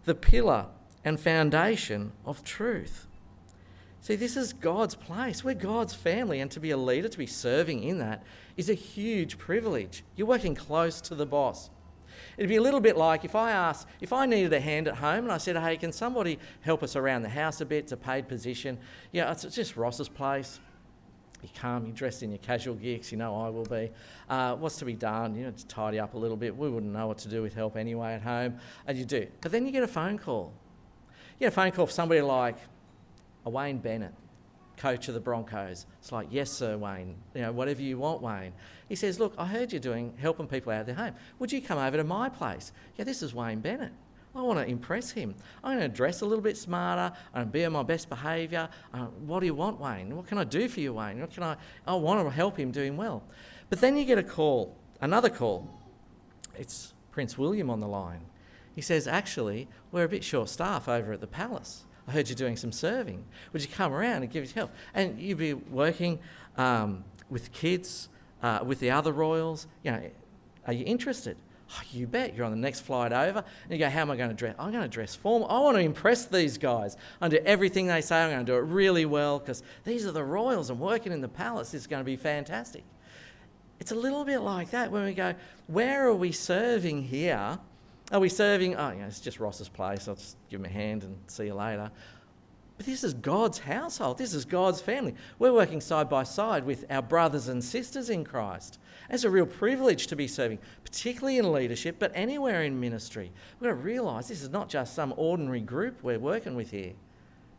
the 0.06 0.16
pillar 0.16 0.68
and 1.06 1.20
foundation 1.20 2.14
of 2.26 2.44
truth. 2.44 3.08
See, 4.02 4.16
this 4.16 4.36
is 4.36 4.54
God's 4.54 4.96
place. 4.96 5.44
We're 5.44 5.54
God's 5.54 5.94
family, 5.94 6.42
and 6.42 6.52
to 6.52 6.60
be 6.60 6.72
a 6.72 6.78
leader, 6.78 7.08
to 7.08 7.18
be 7.18 7.28
serving 7.28 7.84
in 7.84 8.00
that, 8.00 8.24
is 8.58 8.70
a 8.70 8.74
huge 8.74 9.38
privilege. 9.38 10.04
You're 10.16 10.28
working 10.28 10.56
close 10.56 11.02
to 11.02 11.16
the 11.16 11.26
boss. 11.26 11.70
It'd 12.38 12.50
be 12.50 12.56
a 12.56 12.62
little 12.62 12.80
bit 12.80 12.98
like 12.98 13.26
if 13.26 13.36
I 13.36 13.52
asked, 13.52 13.88
if 14.02 14.14
I 14.14 14.26
needed 14.26 14.54
a 14.54 14.60
hand 14.60 14.88
at 14.88 14.96
home 14.96 15.26
and 15.26 15.32
I 15.32 15.38
said, 15.38 15.58
hey, 15.58 15.78
can 15.78 15.92
somebody 15.92 16.40
help 16.62 16.84
us 16.84 16.96
around 16.96 17.24
the 17.24 17.30
house 17.30 17.62
a 17.62 17.66
bit? 17.66 17.86
It's 17.86 17.92
a 17.92 17.98
paid 17.98 18.28
position. 18.28 18.78
Yeah, 19.12 19.32
it's 19.32 19.44
just 19.44 19.76
Ross's 19.76 20.10
place. 20.10 20.60
You're 21.42 21.52
calm, 21.60 21.86
you're 21.86 21.96
dressed 21.96 22.24
in 22.24 22.30
your 22.30 22.40
casual 22.40 22.76
geeks, 22.76 23.12
you 23.12 23.18
know 23.18 23.36
I 23.36 23.50
will 23.50 23.66
be. 23.66 23.92
Uh, 24.30 24.56
what's 24.56 24.78
to 24.78 24.86
be 24.86 24.94
done? 24.94 25.36
You 25.36 25.46
know, 25.46 25.52
to 25.52 25.68
tidy 25.68 26.00
up 26.00 26.14
a 26.14 26.18
little 26.18 26.38
bit. 26.38 26.56
We 26.56 26.70
wouldn't 26.70 26.94
know 26.94 27.08
what 27.08 27.18
to 27.20 27.28
do 27.28 27.42
with 27.42 27.54
help 27.54 27.76
anyway 27.76 28.14
at 28.14 28.22
home. 28.22 28.60
And 28.88 28.98
you 28.98 29.04
do. 29.04 29.28
But 29.42 29.52
then 29.52 29.66
you 29.66 29.72
get 29.72 29.84
a 29.84 29.88
phone 29.88 30.18
call 30.18 30.54
You 31.34 31.46
get 31.46 31.48
a 31.48 31.52
phone 31.52 31.72
call 31.72 31.88
from 31.88 31.94
somebody 31.94 32.22
like 32.22 32.56
a 33.46 33.50
Wayne 33.50 33.80
Bennett, 33.80 34.14
coach 34.78 35.08
of 35.08 35.14
the 35.14 35.20
Broncos. 35.20 35.86
It's 36.00 36.12
like, 36.12 36.28
yes, 36.32 36.52
sir, 36.52 36.78
Wayne. 36.78 37.16
You 37.34 37.42
know, 37.42 37.52
whatever 37.52 37.82
you 37.82 37.98
want, 37.98 38.22
Wayne. 38.22 38.54
He 38.90 38.96
says, 38.96 39.20
look, 39.20 39.34
I 39.38 39.46
heard 39.46 39.72
you're 39.72 39.80
doing 39.80 40.14
helping 40.18 40.48
people 40.48 40.72
out 40.72 40.82
of 40.82 40.86
their 40.88 40.96
home. 40.96 41.16
Would 41.40 41.52
you 41.52 41.62
come 41.62 41.78
over 41.78 41.98
to 41.98 42.04
my 42.04 42.30
place? 42.30 42.72
Yeah, 42.98 43.06
this 43.06 43.22
is 43.22 43.34
Wayne 43.34 43.60
Bennett. 43.60 43.92
I 44.36 44.42
want 44.42 44.58
to 44.60 44.66
impress 44.66 45.12
him. 45.12 45.36
I'm 45.64 45.78
going 45.78 45.90
to 45.90 45.96
dress 45.96 46.22
a 46.22 46.26
little 46.26 46.44
bit 46.44 46.58
smarter. 46.58 47.16
I'm 47.34 47.42
going 47.42 47.46
to 47.48 47.52
be 47.52 47.66
on 47.66 47.72
my 47.74 47.84
best 47.84 48.10
behaviour. 48.10 48.68
Uh, 48.94 49.06
what 49.26 49.42
do 49.42 49.46
you 49.46 49.54
want, 49.54 49.80
Wayne? 49.80 50.16
What 50.16 50.26
can 50.26 50.40
I 50.40 50.44
do 50.44 50.68
for 50.68 50.80
you, 50.80 50.94
Wayne? 50.94 51.20
What 51.20 51.32
can 51.32 51.44
I? 51.44 51.56
I 51.86 51.94
want 51.94 52.26
to 52.26 52.34
help 52.34 52.58
him 52.58 52.72
doing 52.72 52.98
well. 52.98 53.24
But 53.70 53.80
then 53.80 53.96
you 53.96 54.06
get 54.06 54.18
a 54.18 54.24
call, 54.24 54.76
another 55.02 55.30
call. 55.30 55.70
It's 56.56 56.94
Prince 57.12 57.38
William 57.38 57.70
on 57.70 57.80
the 57.80 57.88
line. 57.88 58.22
He 58.76 58.82
says, 58.82 59.08
actually, 59.08 59.68
we're 59.92 60.04
a 60.04 60.10
bit 60.10 60.24
short 60.24 60.50
staff 60.50 60.90
over 60.90 61.14
at 61.14 61.22
the 61.22 61.28
palace. 61.28 61.84
I 62.08 62.12
heard 62.12 62.28
you're 62.28 62.36
doing 62.36 62.58
some 62.58 62.72
serving. 62.72 63.24
Would 63.54 63.62
you 63.62 63.70
come 63.70 63.94
around 63.94 64.24
and 64.24 64.32
give 64.32 64.44
us 64.44 64.52
help? 64.52 64.72
And 64.94 65.20
you'd 65.20 65.38
be 65.38 65.54
working 65.54 66.20
um, 66.58 67.04
with 67.30 67.52
kids, 67.52 68.10
uh, 68.42 68.60
with 68.66 68.80
the 68.80 68.92
other 68.92 69.12
royals. 69.12 69.68
You 69.84 69.92
know, 69.92 70.12
are 70.68 70.74
you 70.74 70.86
interested? 70.86 71.38
Oh, 71.72 71.82
you 71.92 72.06
bet. 72.08 72.36
You're 72.36 72.46
on 72.46 72.52
the 72.52 72.58
next 72.58 72.82
flight 72.82 73.14
over. 73.14 73.40
And 73.40 73.72
you 73.72 73.78
go, 73.78 73.90
How 73.90 74.02
am 74.02 74.12
I 74.12 74.18
going 74.18 74.30
to 74.30 74.36
dress? 74.36 74.56
I'm 74.60 74.72
going 74.72 74.84
to 74.84 74.90
dress 74.90 75.16
formal. 75.16 75.48
I 75.48 75.60
want 75.60 75.78
to 75.78 75.82
impress 75.82 76.26
these 76.26 76.58
guys. 76.58 76.98
I'm 77.22 77.30
do 77.30 77.40
everything 77.46 77.88
they 77.88 78.02
say. 78.02 78.22
I'm 78.22 78.32
going 78.32 78.46
to 78.46 78.52
do 78.52 78.58
it 78.58 78.62
really 78.62 79.06
well 79.06 79.40
because 79.40 79.64
these 79.84 80.06
are 80.06 80.12
the 80.12 80.24
royals. 80.24 80.70
I'm 80.70 80.80
working 80.80 81.12
in 81.12 81.22
the 81.22 81.30
palace. 81.30 81.72
This 81.72 81.82
is 81.82 81.88
going 81.88 82.02
to 82.02 82.06
be 82.06 82.18
fantastic. 82.18 82.84
It's 83.80 83.92
a 83.92 83.96
little 83.96 84.24
bit 84.24 84.40
like 84.40 84.72
that 84.72 84.92
when 84.92 85.06
we 85.06 85.14
go, 85.14 85.36
Where 85.68 86.08
are 86.08 86.16
we 86.16 86.32
serving 86.32 87.04
here? 87.04 87.60
Are 88.12 88.20
we 88.20 88.30
serving? 88.30 88.76
Oh, 88.76 88.90
it's 88.90 89.20
just 89.20 89.40
Ross's 89.40 89.70
place. 89.70 90.08
I'll 90.08 90.16
just 90.16 90.38
give 90.50 90.60
him 90.60 90.66
a 90.66 90.70
hand 90.70 91.04
and 91.04 91.18
see 91.28 91.46
you 91.46 91.56
later. 91.56 91.90
But 92.78 92.86
this 92.86 93.04
is 93.04 93.14
God's 93.14 93.60
household. 93.60 94.18
This 94.18 94.34
is 94.34 94.46
God's 94.46 94.82
family. 94.82 95.16
We're 95.38 95.54
working 95.54 95.80
side 95.80 96.10
by 96.10 96.24
side 96.24 96.66
with 96.66 96.86
our 96.90 97.02
brothers 97.02 97.48
and 97.48 97.64
sisters 97.64 98.10
in 98.10 98.24
Christ. 98.24 98.80
It's 99.10 99.24
a 99.24 99.30
real 99.30 99.46
privilege 99.46 100.08
to 100.08 100.16
be 100.16 100.28
serving, 100.28 100.60
particularly 100.84 101.38
in 101.38 101.52
leadership, 101.52 101.98
but 102.00 102.12
anywhere 102.16 102.64
in 102.64 102.80
ministry. 102.80 103.32
We've 103.60 103.70
got 103.70 103.76
to 103.76 103.82
realise 103.82 104.28
this 104.28 104.42
is 104.42 104.50
not 104.50 104.70
just 104.70 104.96
some 104.96 105.14
ordinary 105.18 105.62
group 105.62 106.02
we're 106.02 106.20
working 106.20 106.56
with 106.56 106.72
here. 106.72 106.94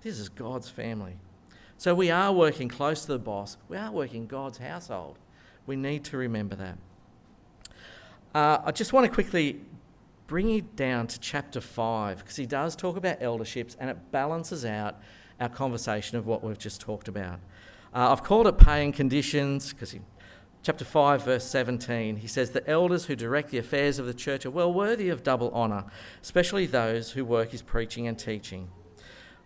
This 0.02 0.18
is 0.18 0.28
God's 0.28 0.68
family. 0.68 1.16
So 1.78 1.94
we 1.94 2.10
are 2.10 2.32
working 2.32 2.68
close 2.68 3.02
to 3.02 3.12
the 3.12 3.18
boss. 3.18 3.56
We 3.68 3.76
are 3.76 3.90
working 3.90 4.26
God's 4.26 4.58
household. 4.58 5.18
We 5.66 5.76
need 5.76 6.04
to 6.04 6.16
remember 6.16 6.56
that. 6.56 6.78
Uh, 8.34 8.62
I 8.64 8.72
just 8.72 8.92
want 8.92 9.06
to 9.06 9.12
quickly 9.12 9.60
bring 10.26 10.48
you 10.48 10.62
down 10.62 11.06
to 11.06 11.20
chapter 11.20 11.60
5 11.60 12.18
because 12.18 12.36
he 12.36 12.46
does 12.46 12.74
talk 12.74 12.96
about 12.96 13.20
elderships 13.20 13.76
and 13.78 13.90
it 13.90 14.10
balances 14.10 14.64
out 14.64 14.96
our 15.40 15.48
conversation 15.48 16.16
of 16.16 16.26
what 16.26 16.42
we've 16.42 16.58
just 16.58 16.80
talked 16.80 17.08
about. 17.08 17.40
Uh, 17.94 18.10
I've 18.10 18.24
called 18.24 18.46
it 18.46 18.58
paying 18.58 18.92
conditions 18.92 19.72
because 19.72 19.94
chapter 20.62 20.84
5, 20.84 21.24
verse 21.24 21.44
17, 21.44 22.16
he 22.16 22.26
says, 22.26 22.50
The 22.50 22.68
elders 22.68 23.04
who 23.04 23.14
direct 23.14 23.50
the 23.50 23.58
affairs 23.58 23.98
of 23.98 24.06
the 24.06 24.14
church 24.14 24.46
are 24.46 24.50
well 24.50 24.72
worthy 24.72 25.10
of 25.10 25.22
double 25.22 25.52
honour, 25.52 25.84
especially 26.22 26.66
those 26.66 27.12
who 27.12 27.24
work 27.24 27.50
his 27.50 27.62
preaching 27.62 28.08
and 28.08 28.18
teaching. 28.18 28.70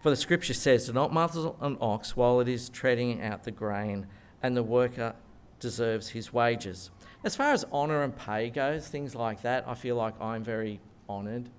For 0.01 0.11
the 0.11 0.17
scripture 0.17 0.55
says, 0.55 0.87
Do 0.87 0.93
not 0.93 1.13
muzzle 1.13 1.57
an 1.61 1.77
ox 1.81 2.17
while 2.17 2.41
it 2.41 2.49
is 2.49 2.69
treading 2.69 3.21
out 3.21 3.45
the 3.45 3.51
grain, 3.51 4.07
and 4.43 4.57
the 4.57 4.63
worker 4.63 5.15
deserves 5.59 6.11
his 6.11 6.33
wages. 6.33 6.91
As 7.25 7.35
far 7.35 7.53
as 7.53 7.65
honour 7.73 8.03
and 8.05 8.17
pay 8.17 8.49
goes, 8.49 8.87
things 8.87 9.15
like 9.15 9.43
that, 9.43 9.65
I 9.67 9.75
feel 9.75 9.97
like 9.97 10.21
I'm 10.21 10.45
very 10.45 10.81
honoured 11.09 11.51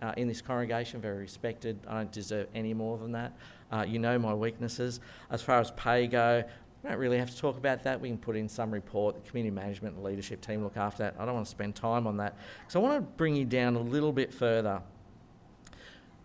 uh, 0.00 0.12
in 0.16 0.28
this 0.28 0.40
congregation, 0.40 1.00
very 1.00 1.18
respected. 1.18 1.78
I 1.88 1.94
don't 1.94 2.12
deserve 2.12 2.46
any 2.54 2.74
more 2.74 2.96
than 2.96 3.12
that. 3.12 3.32
Uh, 3.72 3.84
you 3.86 3.98
know 3.98 4.18
my 4.18 4.34
weaknesses. 4.34 5.00
As 5.30 5.42
far 5.42 5.60
as 5.60 5.72
pay 5.72 6.06
go, 6.06 6.44
we 6.82 6.88
don't 6.88 6.98
really 6.98 7.18
have 7.18 7.30
to 7.30 7.36
talk 7.36 7.58
about 7.58 7.82
that. 7.82 8.00
We 8.00 8.08
can 8.08 8.18
put 8.18 8.36
in 8.36 8.48
some 8.48 8.70
report. 8.70 9.16
The 9.16 9.28
community 9.28 9.54
management 9.54 9.96
and 9.96 10.04
leadership 10.04 10.40
team 10.40 10.62
look 10.62 10.76
after 10.76 11.02
that. 11.02 11.16
I 11.18 11.24
don't 11.24 11.34
want 11.34 11.46
to 11.46 11.50
spend 11.50 11.74
time 11.74 12.06
on 12.06 12.16
that. 12.18 12.36
So 12.68 12.80
I 12.80 12.82
want 12.82 12.96
to 12.96 13.02
bring 13.16 13.34
you 13.34 13.44
down 13.44 13.76
a 13.76 13.80
little 13.80 14.12
bit 14.12 14.32
further 14.32 14.80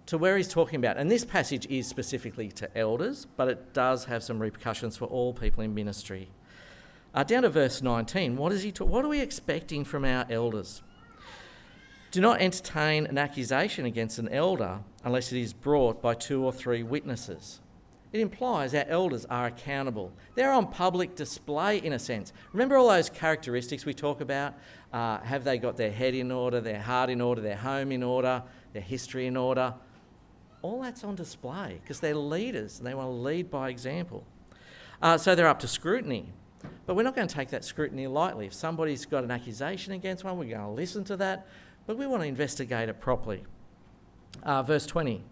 to 0.05 0.17
where 0.17 0.37
he's 0.37 0.47
talking 0.47 0.77
about. 0.77 0.97
And 0.97 1.09
this 1.09 1.25
passage 1.25 1.65
is 1.67 1.87
specifically 1.87 2.49
to 2.51 2.77
elders, 2.77 3.25
but 3.35 3.47
it 3.47 3.73
does 3.73 4.05
have 4.05 4.23
some 4.23 4.39
repercussions 4.39 4.95
for 4.95 5.05
all 5.05 5.33
people 5.33 5.63
in 5.63 5.73
ministry. 5.73 6.29
Uh, 7.15 7.23
down 7.23 7.43
to 7.43 7.49
verse 7.49 7.81
19, 7.81 8.35
what, 8.35 8.51
is 8.51 8.61
he 8.63 8.73
ta- 8.73 8.83
what 8.83 9.05
are 9.05 9.07
we 9.07 9.21
expecting 9.21 9.85
from 9.85 10.03
our 10.03 10.25
elders? 10.29 10.83
Do 12.11 12.19
not 12.19 12.41
entertain 12.41 13.07
an 13.07 13.17
accusation 13.17 13.85
against 13.85 14.19
an 14.19 14.27
elder 14.27 14.79
unless 15.05 15.31
it 15.31 15.39
is 15.39 15.53
brought 15.53 16.01
by 16.01 16.13
two 16.13 16.43
or 16.43 16.51
three 16.51 16.83
witnesses. 16.83 17.61
It 18.11 18.19
implies 18.19 18.75
our 18.75 18.83
elders 18.87 19.25
are 19.25 19.47
accountable. 19.47 20.11
They're 20.35 20.51
on 20.51 20.67
public 20.67 21.15
display 21.15 21.77
in 21.77 21.93
a 21.93 21.99
sense. 21.99 22.33
Remember 22.51 22.75
all 22.75 22.89
those 22.89 23.09
characteristics 23.09 23.85
we 23.85 23.93
talk 23.93 24.19
about? 24.19 24.53
Uh, 24.91 25.19
have 25.19 25.45
they 25.45 25.57
got 25.57 25.77
their 25.77 25.91
head 25.91 26.15
in 26.15 26.31
order, 26.31 26.59
their 26.59 26.81
heart 26.81 27.09
in 27.09 27.21
order, 27.21 27.41
their 27.41 27.57
home 27.57 27.93
in 27.93 28.03
order, 28.03 28.43
their 28.73 28.81
history 28.81 29.25
in 29.25 29.37
order? 29.37 29.73
All 30.61 30.81
that's 30.81 31.05
on 31.05 31.15
display 31.15 31.79
because 31.81 32.01
they're 32.01 32.15
leaders 32.15 32.77
and 32.77 32.85
they 32.85 32.93
want 32.93 33.07
to 33.07 33.13
lead 33.13 33.49
by 33.49 33.69
example. 33.69 34.25
Uh, 35.01 35.17
so 35.17 35.33
they're 35.33 35.47
up 35.47 35.59
to 35.59 35.67
scrutiny. 35.67 36.33
But 36.85 36.95
we're 36.95 37.03
not 37.03 37.15
going 37.15 37.27
to 37.27 37.33
take 37.33 37.49
that 37.49 37.65
scrutiny 37.65 38.07
lightly. 38.07 38.45
If 38.47 38.53
somebody's 38.53 39.05
got 39.05 39.23
an 39.23 39.31
accusation 39.31 39.93
against 39.93 40.23
one, 40.23 40.37
we're 40.37 40.49
going 40.49 40.61
to 40.61 40.69
listen 40.69 41.03
to 41.05 41.17
that, 41.17 41.47
but 41.87 41.97
we 41.97 42.05
want 42.05 42.21
to 42.21 42.27
investigate 42.27 42.89
it 42.89 42.99
properly. 42.99 43.43
Uh, 44.43 44.61
verse 44.63 44.85
20. 44.85 45.23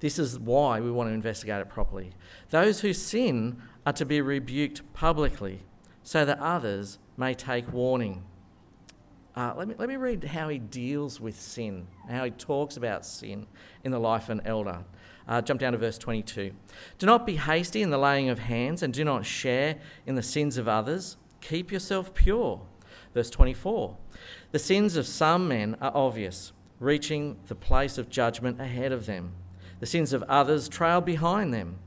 This 0.00 0.18
is 0.18 0.38
why 0.38 0.80
we 0.80 0.90
want 0.90 1.08
to 1.08 1.14
investigate 1.14 1.60
it 1.60 1.68
properly. 1.68 2.10
Those 2.50 2.80
who 2.80 2.92
sin 2.92 3.62
are 3.86 3.92
to 3.92 4.04
be 4.04 4.20
rebuked 4.20 4.82
publicly 4.92 5.60
so 6.02 6.24
that 6.24 6.38
others 6.40 6.98
may 7.16 7.34
take 7.34 7.72
warning. 7.72 8.24
Uh, 9.36 9.54
let, 9.56 9.68
me, 9.68 9.74
let 9.78 9.88
me 9.88 9.96
read 9.96 10.24
how 10.24 10.48
he 10.48 10.58
deals 10.58 11.20
with 11.20 11.40
sin, 11.40 11.86
how 12.10 12.24
he 12.24 12.30
talks 12.32 12.76
about 12.76 13.06
sin 13.06 13.46
in 13.84 13.92
the 13.92 13.98
life 13.98 14.24
of 14.24 14.30
an 14.30 14.42
elder. 14.44 14.84
Uh, 15.28 15.40
jump 15.40 15.60
down 15.60 15.72
to 15.72 15.78
verse 15.78 15.98
22. 15.98 16.52
Do 16.98 17.06
not 17.06 17.26
be 17.26 17.36
hasty 17.36 17.82
in 17.82 17.90
the 17.90 17.98
laying 17.98 18.28
of 18.28 18.40
hands, 18.40 18.82
and 18.82 18.92
do 18.92 19.04
not 19.04 19.24
share 19.24 19.76
in 20.06 20.14
the 20.14 20.22
sins 20.22 20.58
of 20.58 20.68
others. 20.68 21.16
Keep 21.40 21.70
yourself 21.70 22.14
pure. 22.14 22.62
Verse 23.14 23.30
24. 23.30 23.96
The 24.52 24.58
sins 24.58 24.96
of 24.96 25.06
some 25.06 25.48
men 25.48 25.76
are 25.80 25.92
obvious, 25.94 26.52
reaching 26.80 27.38
the 27.46 27.54
place 27.54 27.98
of 27.98 28.10
judgment 28.10 28.60
ahead 28.60 28.92
of 28.92 29.06
them. 29.06 29.34
The 29.80 29.86
sins 29.86 30.12
of 30.12 30.22
others 30.24 30.68
trail 30.68 31.00
behind 31.00 31.52
them. 31.52 31.78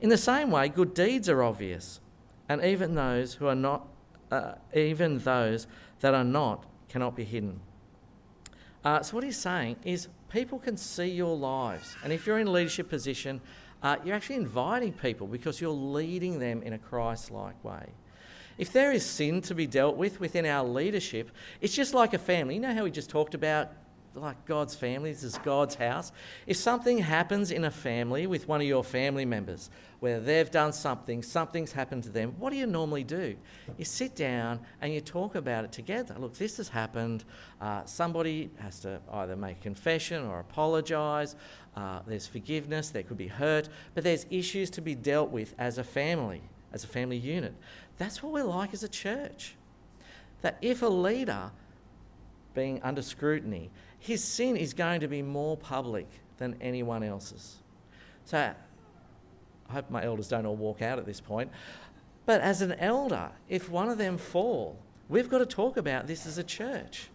In 0.00 0.08
the 0.08 0.18
same 0.18 0.50
way, 0.50 0.68
good 0.68 0.94
deeds 0.94 1.28
are 1.28 1.42
obvious, 1.42 2.00
and 2.48 2.64
even 2.64 2.94
those 2.94 3.34
who 3.34 3.46
are 3.46 3.54
not, 3.54 3.88
uh, 4.30 4.54
even 4.74 5.18
those 5.18 5.66
that 6.00 6.14
are 6.14 6.24
not, 6.24 6.66
cannot 6.88 7.14
be 7.14 7.24
hidden. 7.24 7.60
Uh, 8.84 9.02
so 9.02 9.14
what 9.14 9.24
he's 9.24 9.36
saying 9.36 9.76
is 9.84 10.08
people 10.30 10.58
can 10.58 10.76
see 10.76 11.08
your 11.08 11.36
lives. 11.36 11.96
And 12.02 12.12
if 12.12 12.26
you're 12.26 12.38
in 12.38 12.46
a 12.46 12.50
leadership 12.50 12.88
position, 12.88 13.40
uh, 13.82 13.96
you're 14.04 14.14
actually 14.14 14.36
inviting 14.36 14.92
people 14.92 15.26
because 15.26 15.60
you're 15.60 15.70
leading 15.70 16.38
them 16.38 16.62
in 16.62 16.72
a 16.72 16.78
Christ 16.78 17.30
like 17.30 17.62
way. 17.64 17.86
If 18.58 18.72
there 18.72 18.92
is 18.92 19.04
sin 19.04 19.40
to 19.42 19.54
be 19.54 19.66
dealt 19.66 19.96
with 19.96 20.20
within 20.20 20.44
our 20.44 20.64
leadership, 20.66 21.30
it's 21.60 21.74
just 21.74 21.94
like 21.94 22.12
a 22.12 22.18
family. 22.18 22.54
You 22.54 22.60
know 22.60 22.74
how 22.74 22.84
we 22.84 22.90
just 22.90 23.08
talked 23.08 23.34
about 23.34 23.72
like 24.14 24.44
God's 24.46 24.74
family, 24.74 25.12
this 25.12 25.22
is 25.22 25.38
God's 25.38 25.76
house. 25.76 26.12
If 26.46 26.56
something 26.56 26.98
happens 26.98 27.50
in 27.50 27.64
a 27.64 27.70
family 27.70 28.26
with 28.26 28.48
one 28.48 28.60
of 28.60 28.66
your 28.66 28.82
family 28.82 29.24
members, 29.24 29.70
where 30.00 30.18
they've 30.18 30.50
done 30.50 30.72
something, 30.72 31.22
something's 31.22 31.72
happened 31.72 32.02
to 32.04 32.08
them, 32.08 32.34
what 32.38 32.50
do 32.50 32.56
you 32.56 32.66
normally 32.66 33.04
do? 33.04 33.36
You 33.76 33.84
sit 33.84 34.16
down 34.16 34.60
and 34.80 34.92
you 34.92 35.00
talk 35.00 35.34
about 35.34 35.64
it 35.64 35.72
together. 35.72 36.16
Look, 36.18 36.36
this 36.36 36.56
has 36.56 36.68
happened. 36.68 37.24
Uh, 37.60 37.84
somebody 37.84 38.50
has 38.58 38.80
to 38.80 39.00
either 39.12 39.36
make 39.36 39.58
a 39.58 39.62
confession 39.62 40.26
or 40.26 40.40
apologise. 40.40 41.36
Uh, 41.76 42.00
there's 42.06 42.26
forgiveness, 42.26 42.88
there 42.90 43.02
could 43.02 43.18
be 43.18 43.28
hurt, 43.28 43.68
but 43.94 44.02
there's 44.02 44.26
issues 44.30 44.70
to 44.70 44.80
be 44.80 44.94
dealt 44.94 45.30
with 45.30 45.54
as 45.58 45.78
a 45.78 45.84
family, 45.84 46.42
as 46.72 46.82
a 46.82 46.88
family 46.88 47.18
unit. 47.18 47.54
That's 47.98 48.22
what 48.22 48.32
we're 48.32 48.42
like 48.44 48.72
as 48.74 48.82
a 48.82 48.88
church. 48.88 49.54
That 50.40 50.56
if 50.62 50.82
a 50.82 50.88
leader 50.88 51.50
being 52.54 52.80
under 52.82 53.02
scrutiny 53.02 53.70
his 54.00 54.24
sin 54.24 54.56
is 54.56 54.74
going 54.74 55.00
to 55.00 55.08
be 55.08 55.22
more 55.22 55.56
public 55.56 56.08
than 56.38 56.56
anyone 56.60 57.02
else's. 57.02 57.56
So 58.24 58.52
I 59.68 59.72
hope 59.72 59.90
my 59.90 60.02
elders 60.04 60.28
don't 60.28 60.46
all 60.46 60.56
walk 60.56 60.82
out 60.82 60.98
at 60.98 61.06
this 61.06 61.20
point. 61.20 61.50
But 62.26 62.40
as 62.40 62.62
an 62.62 62.72
elder, 62.72 63.30
if 63.48 63.68
one 63.68 63.88
of 63.88 63.98
them 63.98 64.16
fall, 64.16 64.78
we've 65.08 65.28
got 65.28 65.38
to 65.38 65.46
talk 65.46 65.76
about 65.76 66.06
this 66.06 66.26
as 66.26 66.38
a 66.38 66.44
church. 66.44 67.08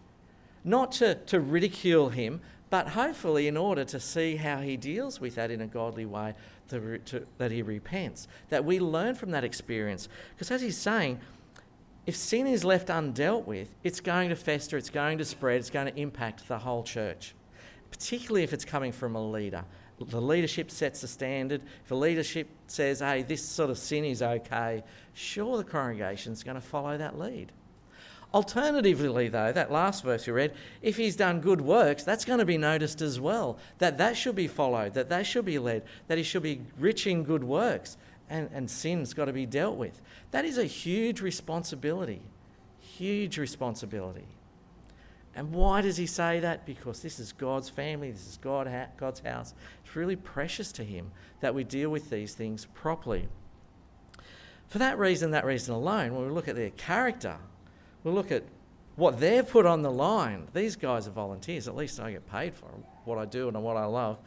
Not 0.64 0.92
to, 0.92 1.16
to 1.26 1.40
ridicule 1.40 2.10
him, 2.10 2.40
but 2.70 2.88
hopefully 2.88 3.48
in 3.48 3.56
order 3.56 3.84
to 3.84 4.00
see 4.00 4.36
how 4.36 4.58
he 4.58 4.76
deals 4.76 5.20
with 5.20 5.34
that 5.36 5.50
in 5.50 5.60
a 5.60 5.66
godly 5.66 6.06
way, 6.06 6.34
to, 6.68 6.98
to, 6.98 7.26
that 7.38 7.50
he 7.50 7.62
repents, 7.62 8.28
that 8.48 8.64
we 8.64 8.78
learn 8.80 9.14
from 9.14 9.30
that 9.32 9.44
experience. 9.44 10.08
Because 10.34 10.50
as 10.50 10.62
he's 10.62 10.78
saying, 10.78 11.20
if 12.06 12.16
sin 12.16 12.46
is 12.46 12.64
left 12.64 12.88
undealt 12.88 13.44
with, 13.46 13.74
it's 13.82 14.00
going 14.00 14.28
to 14.28 14.36
fester, 14.36 14.76
it's 14.76 14.90
going 14.90 15.18
to 15.18 15.24
spread, 15.24 15.58
it's 15.58 15.70
going 15.70 15.92
to 15.92 16.00
impact 16.00 16.46
the 16.48 16.58
whole 16.58 16.82
church. 16.82 17.34
particularly 17.90 18.42
if 18.42 18.52
it's 18.52 18.64
coming 18.64 18.92
from 18.92 19.14
a 19.14 19.30
leader. 19.30 19.64
The 19.98 20.20
leadership 20.20 20.70
sets 20.70 21.00
the 21.00 21.08
standard. 21.08 21.62
If 21.84 21.90
a 21.90 21.94
leadership 21.94 22.48
says, 22.66 23.00
hey, 23.00 23.22
this 23.22 23.42
sort 23.42 23.70
of 23.70 23.78
sin 23.78 24.04
is 24.04 24.20
okay, 24.22 24.84
sure, 25.14 25.56
the 25.56 25.64
congregation's 25.64 26.42
going 26.42 26.56
to 26.56 26.60
follow 26.60 26.98
that 26.98 27.18
lead. 27.18 27.52
Alternatively, 28.34 29.28
though, 29.28 29.52
that 29.52 29.72
last 29.72 30.04
verse 30.04 30.26
you 30.26 30.34
read, 30.34 30.52
if 30.82 30.98
he's 30.98 31.16
done 31.16 31.40
good 31.40 31.62
works, 31.62 32.02
that's 32.02 32.26
going 32.26 32.40
to 32.40 32.44
be 32.44 32.58
noticed 32.58 33.00
as 33.00 33.18
well. 33.18 33.56
That 33.78 33.96
that 33.96 34.16
should 34.16 34.34
be 34.34 34.48
followed, 34.48 34.92
that 34.94 35.08
that 35.08 35.24
should 35.24 35.46
be 35.46 35.58
led, 35.58 35.84
that 36.08 36.18
he 36.18 36.24
should 36.24 36.42
be 36.42 36.60
rich 36.78 37.06
in 37.06 37.22
good 37.22 37.44
works, 37.44 37.96
and, 38.28 38.48
and 38.52 38.70
sin's 38.70 39.14
got 39.14 39.26
to 39.26 39.32
be 39.32 39.46
dealt 39.46 39.76
with. 39.76 40.00
That 40.30 40.44
is 40.44 40.58
a 40.58 40.64
huge 40.64 41.20
responsibility. 41.20 42.22
Huge 42.80 43.38
responsibility. 43.38 44.26
And 45.34 45.52
why 45.52 45.82
does 45.82 45.98
he 45.98 46.06
say 46.06 46.40
that? 46.40 46.64
Because 46.64 47.02
this 47.02 47.20
is 47.20 47.32
God's 47.32 47.68
family, 47.68 48.10
this 48.10 48.26
is 48.26 48.38
God, 48.38 48.72
God's 48.96 49.20
house. 49.20 49.52
It's 49.84 49.94
really 49.94 50.16
precious 50.16 50.72
to 50.72 50.82
him 50.82 51.10
that 51.40 51.54
we 51.54 51.62
deal 51.62 51.90
with 51.90 52.08
these 52.08 52.34
things 52.34 52.66
properly. 52.72 53.28
For 54.68 54.78
that 54.78 54.98
reason, 54.98 55.32
that 55.32 55.44
reason 55.44 55.74
alone, 55.74 56.14
when 56.14 56.24
we 56.24 56.30
look 56.30 56.48
at 56.48 56.56
their 56.56 56.70
character, 56.70 57.36
we 58.02 58.12
look 58.12 58.32
at 58.32 58.44
what 58.96 59.20
they've 59.20 59.46
put 59.46 59.66
on 59.66 59.82
the 59.82 59.90
line. 59.90 60.48
These 60.54 60.76
guys 60.76 61.06
are 61.06 61.10
volunteers, 61.10 61.68
at 61.68 61.76
least 61.76 62.00
I 62.00 62.12
get 62.12 62.26
paid 62.26 62.54
for 62.54 62.66
what 63.04 63.18
I 63.18 63.26
do 63.26 63.48
and 63.48 63.62
what 63.62 63.76
I 63.76 63.84
love. 63.84 64.18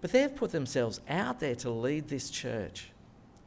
But 0.00 0.12
they've 0.12 0.34
put 0.34 0.52
themselves 0.52 1.00
out 1.08 1.40
there 1.40 1.54
to 1.56 1.70
lead 1.70 2.08
this 2.08 2.30
church, 2.30 2.90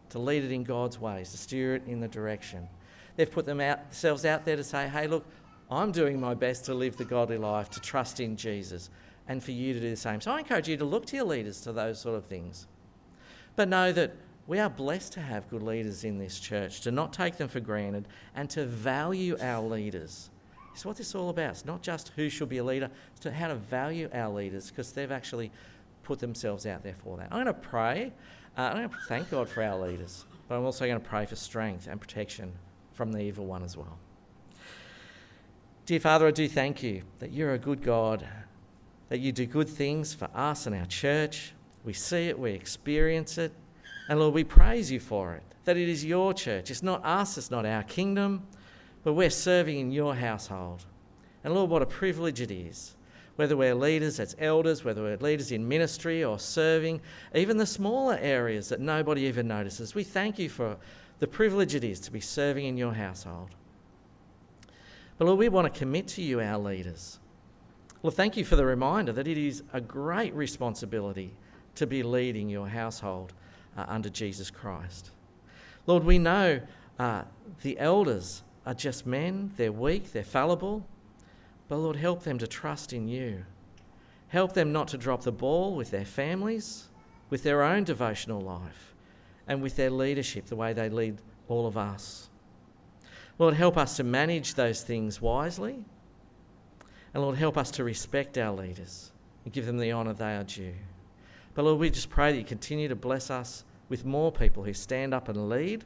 to 0.10 0.20
lead 0.20 0.44
it 0.44 0.52
in 0.52 0.64
God's 0.64 1.00
ways, 1.00 1.32
to 1.32 1.38
steer 1.38 1.76
it 1.76 1.84
in 1.88 2.00
the 2.00 2.08
direction. 2.08 2.68
They've 3.16 3.32
put 3.32 3.46
themselves 3.46 4.26
out 4.26 4.46
there 4.46 4.56
to 4.56 4.64
say, 4.64 4.88
hey, 4.88 5.08
look, 5.08 5.26
I'm 5.72 5.92
doing 5.92 6.20
my 6.20 6.34
best 6.34 6.66
to 6.66 6.74
live 6.74 6.98
the 6.98 7.06
godly 7.06 7.38
life, 7.38 7.70
to 7.72 7.80
trust 7.80 8.20
in 8.20 8.38
Jesus, 8.38 8.90
and 9.28 9.42
for 9.42 9.52
you 9.52 9.74
to 9.74 9.80
do 9.80 9.90
the 9.90 9.96
same. 9.96 10.22
So 10.22 10.32
I 10.32 10.40
encourage 10.40 10.68
you 10.68 10.78
to 10.78 10.86
look 10.86 11.06
to 11.08 11.16
your 11.16 11.26
leaders 11.26 11.62
to 11.62 11.72
those 11.72 12.00
sort 12.00 12.16
of 12.16 12.26
things. 12.26 12.68
But 13.56 13.70
know 13.70 13.92
that 13.92 14.16
we 14.46 14.60
are 14.60 14.70
blessed 14.70 15.14
to 15.14 15.22
have 15.22 15.50
good 15.50 15.64
leaders 15.64 16.04
in 16.04 16.18
this 16.18 16.40
church, 16.40 16.82
to 16.82 16.92
not 16.92 17.14
take 17.14 17.38
them 17.38 17.48
for 17.48 17.60
granted, 17.60 18.08
and 18.36 18.50
to 18.52 18.66
value 18.66 19.38
our 19.40 19.64
leaders. 19.64 20.30
It's 20.74 20.86
what 20.86 20.98
this 20.98 21.10
is 21.10 21.16
all 21.16 21.30
about. 21.30 21.52
It's 21.52 21.66
not 21.66 21.82
just 21.82 22.12
who 22.16 22.30
should 22.30 22.50
be 22.50 22.58
a 22.58 22.64
leader, 22.64 22.90
it's 23.16 23.26
how 23.26 23.48
to 23.48 23.56
value 23.56 24.10
our 24.14 24.30
leaders 24.30 24.70
because 24.70 24.92
they've 24.92 25.12
actually 25.12 25.52
put 26.04 26.20
themselves 26.20 26.66
out 26.66 26.84
there 26.84 26.96
for 27.04 27.18
that. 27.18 27.30
I'm 27.32 27.44
going 27.44 27.46
to 27.48 27.54
pray. 27.54 28.14
Uh, 28.58 28.62
I'm 28.62 28.76
going 28.76 28.90
to 28.90 28.96
thank 29.08 29.32
God 29.32 29.50
for 29.50 29.64
our 29.64 29.80
leaders, 29.80 30.26
but 30.48 30.56
I'm 30.56 30.66
also 30.66 30.86
going 30.86 31.00
to 31.00 31.06
pray 31.06 31.26
for 31.26 31.36
strength 31.36 31.88
and 31.88 32.00
protection 32.00 32.54
from 32.94 33.12
the 33.12 33.20
evil 33.20 33.46
one 33.46 33.64
as 33.64 33.76
well. 33.76 33.98
Dear 35.86 36.00
Father, 36.00 36.28
I 36.28 36.32
do 36.32 36.48
thank 36.48 36.84
you 36.84 37.02
that 37.20 37.32
you're 37.32 37.54
a 37.54 37.58
good 37.58 37.82
God, 37.82 38.28
that 39.10 39.20
you 39.20 39.32
do 39.32 39.46
good 39.46 39.68
things 39.68 40.14
for 40.14 40.30
us 40.34 40.66
and 40.68 40.76
our 40.76 40.86
church. 40.86 41.54
We 41.84 41.94
see 41.94 42.28
it, 42.30 42.40
we 42.40 42.52
experience 42.52 43.38
it, 43.38 43.52
and 44.08 44.20
Lord, 44.20 44.34
we 44.34 44.44
praise 44.44 44.92
you 44.92 45.00
for 45.00 45.34
it, 45.34 45.44
that 45.66 45.78
it 45.78 45.90
is 45.90 46.06
your 46.06 46.34
church. 46.34 46.72
It's 46.72 46.84
not 46.84 47.04
us, 47.04 47.38
it's 47.38 47.52
not 47.52 47.66
our 47.66 47.84
kingdom, 47.84 48.46
but 49.04 49.14
we're 49.14 49.30
serving 49.30 49.80
in 49.80 49.92
your 49.92 50.16
household. 50.16 50.86
And 51.44 51.54
Lord, 51.54 51.70
what 51.70 51.82
a 51.82 51.86
privilege 51.86 52.40
it 52.40 52.52
is. 52.52 52.96
Whether 53.36 53.58
we're 53.58 53.74
leaders 53.74 54.20
as 54.20 54.36
elders, 54.40 54.84
whether 54.84 55.02
we're 55.02 55.18
leaders 55.18 55.52
in 55.52 55.68
ministry 55.68 56.24
or 56.24 56.38
serving, 56.38 57.02
even 57.34 57.58
the 57.58 57.66
smaller 57.66 58.18
areas 58.22 58.70
that 58.70 58.80
nobody 58.80 59.24
even 59.24 59.48
notices, 59.48 59.96
we 59.96 60.04
thank 60.04 60.38
you 60.38 60.50
for 60.50 60.78
the 61.20 61.28
privilege 61.28 61.74
it 61.74 61.84
is 61.84 62.00
to 62.02 62.12
be 62.12 62.20
serving 62.20 62.66
in 62.66 62.78
your 62.78 62.94
household. 62.94 63.50
But 65.18 65.26
Lord, 65.26 65.40
we 65.40 65.50
want 65.50 65.72
to 65.72 65.80
commit 65.80 66.08
to 66.10 66.22
you, 66.22 66.42
our 66.42 66.58
leaders. 66.58 67.20
Lord, 68.04 68.16
thank 68.16 68.36
you 68.36 68.44
for 68.44 68.56
the 68.56 68.66
reminder 68.66 69.14
that 69.14 69.28
it 69.28 69.38
is 69.38 69.64
a 69.72 69.80
great 69.80 70.34
responsibility 70.36 71.34
to 71.76 71.88
be 71.88 72.04
leading 72.04 72.50
your 72.50 72.68
household 72.68 73.34
uh, 73.78 73.86
under 73.88 74.10
Jesus 74.10 74.52
Christ. 74.52 75.12
Lord, 75.88 76.04
we 76.04 76.20
know 76.20 76.62
uh, 77.00 77.24
the 77.62 77.80
elders 77.80 78.44
are 78.66 78.74
just 78.74 79.06
men, 79.06 79.52
they're 79.58 79.72
weak, 79.72 80.12
they're 80.12 80.24
fallible, 80.24 80.86
but 81.74 81.80
Lord, 81.80 81.96
help 81.96 82.22
them 82.22 82.38
to 82.38 82.46
trust 82.46 82.94
in 82.94 83.08
you. 83.08 83.46
Help 84.28 84.54
them 84.54 84.72
not 84.72 84.90
to 84.90 84.96
drop 84.96 85.24
the 85.24 85.32
ball 85.32 85.76
with 85.76 85.90
their 85.90 86.06
families, 86.06 86.88
with 87.32 87.42
their 87.42 87.64
own 87.64 87.84
devotional 87.84 88.40
life, 88.40 88.94
and 89.48 89.60
with 89.60 89.76
their 89.76 89.90
leadership, 89.90 90.46
the 90.46 90.56
way 90.56 90.74
they 90.74 90.88
lead 90.88 91.18
all 91.48 91.66
of 91.66 91.76
us. 91.76 92.30
Lord, 93.40 93.56
help 93.56 93.76
us 93.76 93.98
to 93.98 94.04
manage 94.04 94.54
those 94.54 94.84
things 94.84 95.20
wisely. 95.20 95.84
And 97.16 97.24
Lord, 97.24 97.38
help 97.38 97.58
us 97.58 97.72
to 97.72 97.84
respect 97.84 98.38
our 98.38 98.54
leaders 98.54 99.12
and 99.44 99.52
give 99.52 99.66
them 99.66 99.80
the 99.80 99.94
honour 99.94 100.14
they 100.14 100.36
are 100.36 100.44
due. 100.44 100.76
But 101.56 101.66
Lord, 101.66 101.80
we 101.80 101.90
just 101.90 102.12
pray 102.12 102.34
that 102.34 102.38
you 102.38 102.46
continue 102.46 102.88
to 102.88 102.96
bless 102.96 103.32
us 103.32 103.66
with 103.90 104.06
more 104.06 104.32
people 104.32 104.64
who 104.64 104.74
stand 104.74 105.12
up 105.12 105.28
and 105.28 105.50
lead 105.50 105.86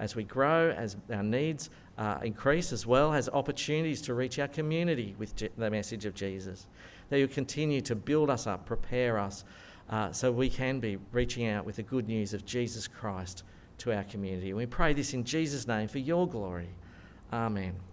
as 0.00 0.16
we 0.16 0.24
grow, 0.24 0.72
as 0.72 0.96
our 1.12 1.22
needs 1.22 1.70
uh, 2.00 2.18
increase, 2.24 2.72
as 2.72 2.86
well 2.86 3.12
as 3.12 3.28
opportunities 3.28 4.00
to 4.00 4.14
reach 4.14 4.38
our 4.38 4.48
community 4.48 5.14
with 5.18 5.36
the 5.36 5.70
message 5.70 6.06
of 6.06 6.14
Jesus. 6.14 6.66
That 7.10 7.18
you 7.18 7.28
continue 7.28 7.82
to 7.82 7.94
build 7.94 8.30
us 8.30 8.46
up, 8.46 8.64
prepare 8.64 9.18
us, 9.18 9.44
uh, 9.90 10.10
so 10.10 10.32
we 10.32 10.48
can 10.48 10.80
be 10.80 10.96
reaching 11.12 11.46
out 11.46 11.66
with 11.66 11.76
the 11.76 11.82
good 11.82 12.08
news 12.08 12.32
of 12.32 12.46
Jesus 12.46 12.88
Christ 12.88 13.42
to 13.78 13.94
our 13.94 14.04
community. 14.04 14.48
And 14.48 14.56
we 14.56 14.66
pray 14.66 14.94
this 14.94 15.12
in 15.12 15.24
Jesus' 15.24 15.66
name 15.66 15.88
for 15.88 15.98
your 15.98 16.26
glory. 16.26 16.70
Amen. 17.32 17.89